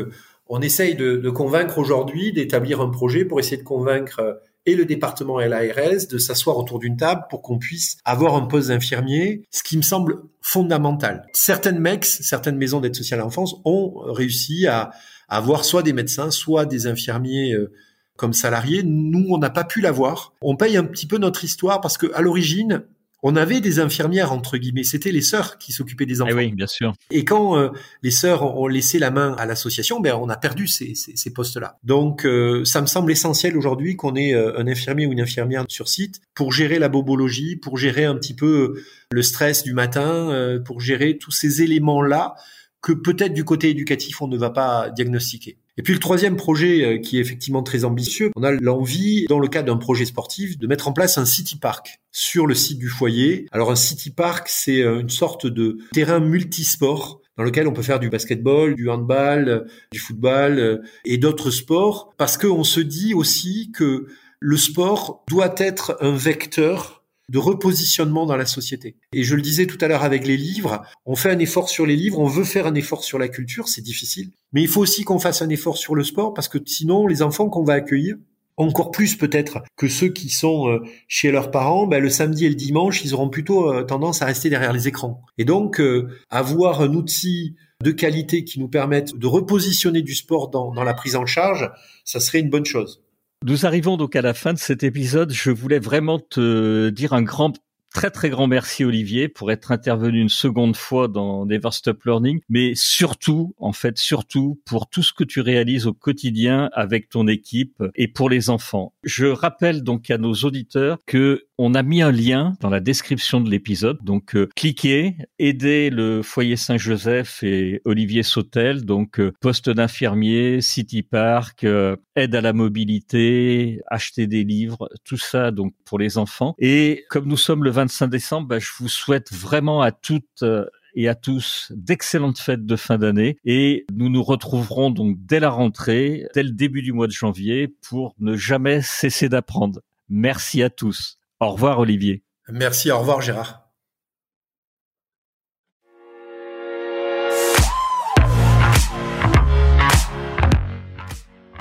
on 0.51 0.61
essaye 0.61 0.97
de, 0.97 1.31
convaincre 1.31 1.79
aujourd'hui, 1.79 2.33
d'établir 2.33 2.81
un 2.81 2.91
projet 2.91 3.25
pour 3.25 3.39
essayer 3.39 3.57
de 3.57 3.63
convaincre 3.63 4.19
euh, 4.19 4.35
et 4.67 4.75
le 4.75 4.85
département 4.85 5.41
et 5.41 5.49
l'ARS 5.49 6.09
de 6.11 6.19
s'asseoir 6.19 6.59
autour 6.59 6.81
d'une 6.81 6.97
table 6.97 7.23
pour 7.31 7.41
qu'on 7.41 7.59
puisse 7.59 7.97
avoir 8.05 8.35
un 8.35 8.47
poste 8.47 8.69
d'infirmier, 8.69 9.45
ce 9.51 9.63
qui 9.63 9.77
me 9.77 9.83
semble 9.83 10.23
fondamental. 10.43 11.25
Certaines 11.33 11.79
MEX, 11.79 12.21
certaines 12.23 12.57
maisons 12.57 12.81
d'aide 12.81 12.95
sociale 12.95 13.21
à 13.21 13.23
l'enfance 13.23 13.57
ont 13.65 13.95
réussi 14.13 14.67
à, 14.67 14.91
avoir 15.29 15.65
soit 15.65 15.85
des 15.85 15.93
médecins, 15.93 16.33
soit 16.33 16.67
des 16.67 16.89
infirmiers 16.89 17.55
euh, 17.55 17.73
comme 18.17 18.33
salariés. 18.33 18.83
Nous, 18.83 19.27
on 19.31 19.39
n'a 19.39 19.51
pas 19.51 19.63
pu 19.63 19.81
l'avoir. 19.81 20.35
On 20.43 20.57
paye 20.57 20.77
un 20.77 20.85
petit 20.85 21.07
peu 21.07 21.19
notre 21.19 21.45
histoire 21.45 21.81
parce 21.81 21.97
que 21.97 22.13
à 22.13 22.21
l'origine, 22.21 22.83
on 23.23 23.37
avait 23.37 23.61
des 23.61 23.81
infirmières 23.81 24.33
entre 24.33 24.57
guillemets, 24.57 24.85
c'était 24.85 25.13
les 25.13 25.21
sœurs 25.21 25.59
qui 25.59 25.73
s'occupaient 25.73 26.07
des 26.07 26.21
enfants. 26.23 26.31
Eh 26.33 26.37
oui, 26.37 26.53
bien 26.53 26.67
sûr. 26.67 26.95
Et 27.11 27.25
quand 27.25 27.57
euh, 27.57 27.69
les 28.03 28.11
sœurs 28.11 28.57
ont 28.57 28.67
laissé 28.67 28.99
la 28.99 29.11
main 29.11 29.35
à 29.39 29.47
l'association, 29.47 30.01
ben 30.01 30.15
on 30.15 30.29
a 30.29 30.37
perdu 30.37 30.67
ces, 30.67 30.95
ces, 30.95 31.33
postes-là. 31.33 31.79
Donc 31.85 32.25
euh, 32.25 32.65
ça 32.65 32.81
me 32.81 32.87
semble 32.87 33.13
essentiel 33.13 33.57
aujourd'hui 33.57 33.97
qu'on 33.97 34.17
ait 34.17 34.35
euh, 34.35 34.59
un 34.59 34.67
infirmier 34.67 35.07
ou 35.07 35.13
une 35.13 35.21
infirmière 35.21 35.65
sur 35.69 35.89
site 35.89 36.21
pour 36.35 36.53
gérer 36.53 36.79
la 36.79 36.89
bobologie, 36.89 37.57
pour 37.57 37.77
gérer 37.77 38.05
un 38.05 38.15
petit 38.15 38.35
peu 38.35 38.83
le 39.13 39.23
stress 39.23 39.63
du 39.63 39.75
matin, 39.75 40.61
pour 40.65 40.81
gérer 40.81 41.19
tous 41.19 41.31
ces 41.31 41.63
éléments-là 41.63 42.35
que 42.81 42.93
peut-être 42.93 43.35
du 43.35 43.45
côté 43.45 43.69
éducatif 43.71 44.23
on 44.23 44.29
ne 44.29 44.39
va 44.39 44.51
pas 44.51 44.91
diagnostiquer. 44.91 45.59
Et 45.77 45.83
puis 45.83 45.93
le 45.93 46.01
troisième 46.01 46.37
projet 46.37 46.85
euh, 46.85 46.99
qui 46.99 47.19
est 47.19 47.21
effectivement 47.21 47.63
très 47.63 47.85
ambitieux, 47.85 48.31
on 48.37 48.43
a 48.43 48.53
l'envie, 48.53 49.27
dans 49.29 49.39
le 49.39 49.49
cadre 49.49 49.67
d'un 49.73 49.79
projet 49.79 50.05
sportif, 50.05 50.59
de 50.59 50.67
mettre 50.67 50.89
en 50.89 50.93
place 50.93 51.19
un 51.19 51.25
city 51.25 51.57
park 51.57 52.01
sur 52.13 52.47
le 52.47 52.55
site 52.55 52.79
du 52.79 52.89
foyer. 52.89 53.47
Alors 53.53 53.71
un 53.71 53.77
city 53.77 54.11
park, 54.11 54.49
c'est 54.49 54.83
euh, 54.83 55.01
une 55.01 55.11
sorte 55.11 55.47
de 55.47 55.79
terrain 55.93 56.21
multisport 56.21 57.21
dans 57.37 57.45
lequel 57.45 57.69
on 57.69 57.73
peut 57.73 57.83
faire 57.83 58.01
du 58.01 58.11
basketball, 58.11 58.75
du 58.75 58.91
handball, 58.91 59.49
euh, 59.49 59.61
du 59.93 59.99
football 59.99 60.83
et 61.05 61.17
d'autres 61.17 61.51
sports, 61.51 62.13
parce 62.19 62.37
qu'on 62.37 62.65
se 62.65 62.81
dit 62.81 63.15
aussi 63.15 63.73
que 63.73 64.07
le 64.41 64.57
sport 64.57 65.25
doit 65.29 65.55
être 65.59 65.97
un 66.01 66.15
vecteur 66.17 67.00
de 67.31 67.39
repositionnement 67.39 68.27
dans 68.27 68.37
la 68.37 68.45
société. 68.45 68.97
Et 69.13 69.23
je 69.23 69.37
le 69.37 69.43
disais 69.43 69.67
tout 69.67 69.79
à 69.81 69.89
l'heure 69.89 70.03
avec 70.03 70.27
les 70.27 70.37
livres, 70.37 70.83
on 71.07 71.15
fait 71.15 71.31
un 71.31 71.39
effort 71.39 71.69
sur 71.69 71.87
les 71.87 71.97
livres, 71.97 72.19
on 72.19 72.27
veut 72.27 72.45
faire 72.45 72.67
un 72.67 72.75
effort 72.75 73.05
sur 73.05 73.19
la 73.19 73.29
culture, 73.29 73.69
c'est 73.69 73.81
difficile. 73.81 74.33
Mais 74.53 74.63
il 74.63 74.69
faut 74.69 74.81
aussi 74.81 75.05
qu'on 75.05 75.21
fasse 75.21 75.41
un 75.41 75.49
effort 75.49 75.79
sur 75.79 75.95
le 75.95 76.03
sport 76.03 76.35
parce 76.35 76.49
que 76.49 76.59
sinon, 76.67 77.07
les 77.07 77.23
enfants 77.23 77.49
qu'on 77.49 77.63
va 77.63 77.75
accueillir, 77.75 78.17
encore 78.57 78.91
plus 78.91 79.17
peut-être 79.17 79.63
que 79.77 79.89
ceux 79.89 80.09
qui 80.09 80.29
sont 80.29 80.69
euh, 80.69 80.81
chez 81.09 81.31
leurs 81.31 81.51
parents, 81.51 81.87
ben, 81.87 82.03
le 82.03 82.11
samedi 82.11 82.47
et 82.47 82.49
le 82.49 82.57
dimanche, 82.57 83.05
ils 83.05 83.15
auront 83.15 83.31
plutôt 83.31 83.73
euh, 83.73 83.85
tendance 83.85 84.23
à 84.23 84.27
rester 84.27 84.51
derrière 84.51 84.73
les 84.73 84.89
écrans. 84.89 85.23
Et 85.39 85.45
donc, 85.45 85.81
euh, 85.81 86.09
avoir 86.31 86.83
un 86.83 86.93
outil 86.95 87.57
de 87.83 87.93
qualité 87.93 88.45
qui 88.45 88.61
nous 88.61 88.69
permette 88.69 89.17
de 89.17 89.27
repositionner 89.27 90.03
du 90.03 90.15
sport 90.15 90.49
dans, 90.51 90.73
dans 90.73 90.85
la 90.85 90.95
prise 90.95 91.17
en 91.17 91.27
charge, 91.27 91.71
ça 92.05 92.21
serait 92.21 92.41
une 92.41 92.51
bonne 92.51 92.67
chose. 92.67 93.01
Nous 93.47 93.65
arrivons 93.65 93.97
donc 93.97 94.17
à 94.17 94.21
la 94.21 94.35
fin 94.35 94.53
de 94.53 94.59
cet 94.59 94.83
épisode. 94.83 95.33
Je 95.33 95.51
voulais 95.51 95.79
vraiment 95.79 96.19
te 96.19 96.91
dire 96.91 97.15
un 97.15 97.23
grand 97.23 97.57
très 97.93 98.11
très 98.11 98.31
grand 98.31 98.47
merci 98.47 98.85
Olivier 98.85 99.29
pour 99.29 99.51
être 99.51 99.73
intervenu 99.73 100.21
une 100.21 100.29
seconde 100.29 100.77
fois 100.77 101.09
dans 101.09 101.47
Never 101.47 101.71
Stop 101.73 102.05
Learning, 102.05 102.41
mais 102.49 102.75
surtout, 102.75 103.55
en 103.59 103.73
fait, 103.73 103.99
surtout 103.99 104.61
pour 104.65 104.89
tout 104.89 105.03
ce 105.03 105.13
que 105.13 105.25
tu 105.25 105.41
réalises 105.41 105.87
au 105.87 105.93
quotidien 105.93 106.71
avec 106.73 107.09
ton 107.09 107.27
équipe 107.27 107.83
et 107.95 108.09
pour 108.09 108.31
les 108.31 108.51
enfants. 108.51 108.93
Je 109.03 109.27
rappelle 109.27 109.83
donc 109.83 110.11
à 110.11 110.19
nos 110.19 110.35
auditeurs 110.35 110.99
que 111.07 111.45
on 111.63 111.75
a 111.75 111.83
mis 111.83 112.01
un 112.01 112.11
lien 112.11 112.55
dans 112.61 112.71
la 112.71 112.81
description 112.81 113.39
de 113.39 113.51
l'épisode, 113.51 113.99
donc 114.03 114.35
euh, 114.35 114.49
cliquez, 114.57 115.17
aidez 115.39 115.91
le 115.91 116.23
foyer 116.23 116.57
Saint-Joseph 116.57 117.43
et 117.43 117.83
Olivier 117.85 118.23
Sautel, 118.23 118.87
donc 118.87 119.21
euh, 119.21 119.33
poste 119.43 119.69
d'infirmier, 119.69 120.63
City 120.63 121.03
Park, 121.03 121.65
euh, 121.65 121.97
aide 122.17 122.35
à 122.35 122.41
la 122.41 122.55
mobilité, 122.55 123.83
acheter 123.89 124.27
des 124.27 124.43
livres, 124.43 124.89
tout 125.05 125.19
ça 125.19 125.51
donc 125.51 125.75
pour 125.85 125.99
les 125.99 126.17
enfants. 126.17 126.55
Et 126.59 127.05
comme 127.11 127.27
nous 127.27 127.37
sommes 127.37 127.63
le 127.63 127.71
25 127.81 128.09
décembre, 128.09 128.49
bah, 128.49 128.59
je 128.59 128.71
vous 128.79 128.89
souhaite 128.89 129.33
vraiment 129.33 129.81
à 129.81 129.91
toutes 129.91 130.43
euh, 130.43 130.67
et 130.95 131.09
à 131.09 131.15
tous 131.15 131.73
d'excellentes 131.75 132.39
fêtes 132.39 132.67
de 132.67 132.77
fin 132.77 132.99
d'année 132.99 133.39
et 133.45 133.87
nous 133.93 134.11
nous 134.11 134.23
retrouverons 134.23 134.91
donc 134.91 135.17
dès 135.21 135.41
la 135.41 135.49
rentrée, 135.49 136.27
dès 136.35 136.43
le 136.43 136.51
début 136.51 136.83
du 136.83 136.93
mois 136.93 137.07
de 137.07 137.13
janvier 137.13 137.69
pour 137.89 138.15
ne 138.19 138.37
jamais 138.37 138.83
cesser 138.83 139.29
d'apprendre. 139.29 139.81
Merci 140.11 140.63
à 140.63 140.69
tous. 140.69 141.19
Au 141.39 141.53
revoir 141.53 141.79
Olivier. 141.79 142.23
Merci, 142.49 142.91
au 142.91 142.99
revoir 142.99 143.23
Gérard. 143.23 143.69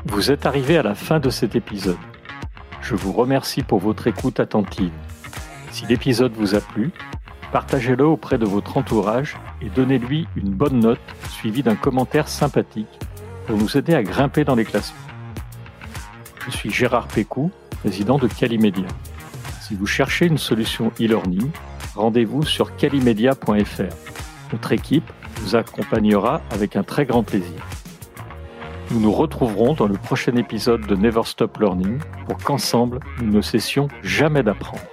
Vous 0.06 0.32
êtes 0.32 0.46
arrivé 0.46 0.78
à 0.78 0.84
la 0.84 0.96
fin 0.96 1.20
de 1.20 1.30
cet 1.30 1.56
épisode. 1.56 1.98
Je 2.82 2.96
vous 2.96 3.14
remercie 3.14 3.64
pour 3.64 3.80
votre 3.80 4.08
écoute 4.08 4.40
attentive. 4.40 4.92
Si 5.80 5.86
l'épisode 5.86 6.34
vous 6.34 6.56
a 6.56 6.60
plu, 6.60 6.92
partagez-le 7.54 8.06
auprès 8.06 8.38
de 8.38 8.44
votre 8.44 8.76
entourage 8.76 9.38
et 9.62 9.70
donnez-lui 9.70 10.28
une 10.36 10.50
bonne 10.50 10.82
note 10.82 11.00
suivie 11.30 11.64
d'un 11.64 11.78
commentaire 11.78 12.28
sympathique 12.28 13.00
pour 13.48 13.56
nous 13.56 13.78
aider 13.78 13.94
à 13.94 14.04
grimper 14.04 14.44
dans 14.44 14.56
les 14.56 14.66
classements. 14.66 15.00
Je 16.46 16.52
suis 16.52 16.70
Gérard 16.70 17.08
Pécou, 17.08 17.50
président 17.80 18.18
de 18.18 18.28
Calimedia. 18.28 18.88
Si 19.62 19.74
vous 19.74 19.86
cherchez 19.86 20.26
une 20.26 20.38
solution 20.38 20.92
e-learning, 21.00 21.50
rendez-vous 21.96 22.44
sur 22.44 22.76
calimedia.fr. 22.76 23.96
Notre 24.52 24.72
équipe 24.74 25.10
vous 25.38 25.56
accompagnera 25.56 26.42
avec 26.52 26.76
un 26.76 26.84
très 26.84 27.06
grand 27.06 27.24
plaisir. 27.24 27.66
Nous 28.92 29.00
nous 29.00 29.14
retrouverons 29.14 29.76
dans 29.76 29.88
le 29.88 29.96
prochain 29.96 30.36
épisode 30.36 30.86
de 30.86 30.96
Never 30.98 31.24
Stop 31.24 31.58
Learning 31.58 32.00
pour 32.28 32.38
qu'ensemble, 32.38 33.00
nous 33.22 33.32
ne 33.32 33.42
cessions 33.42 33.88
jamais 34.04 34.44
d'apprendre. 34.44 34.84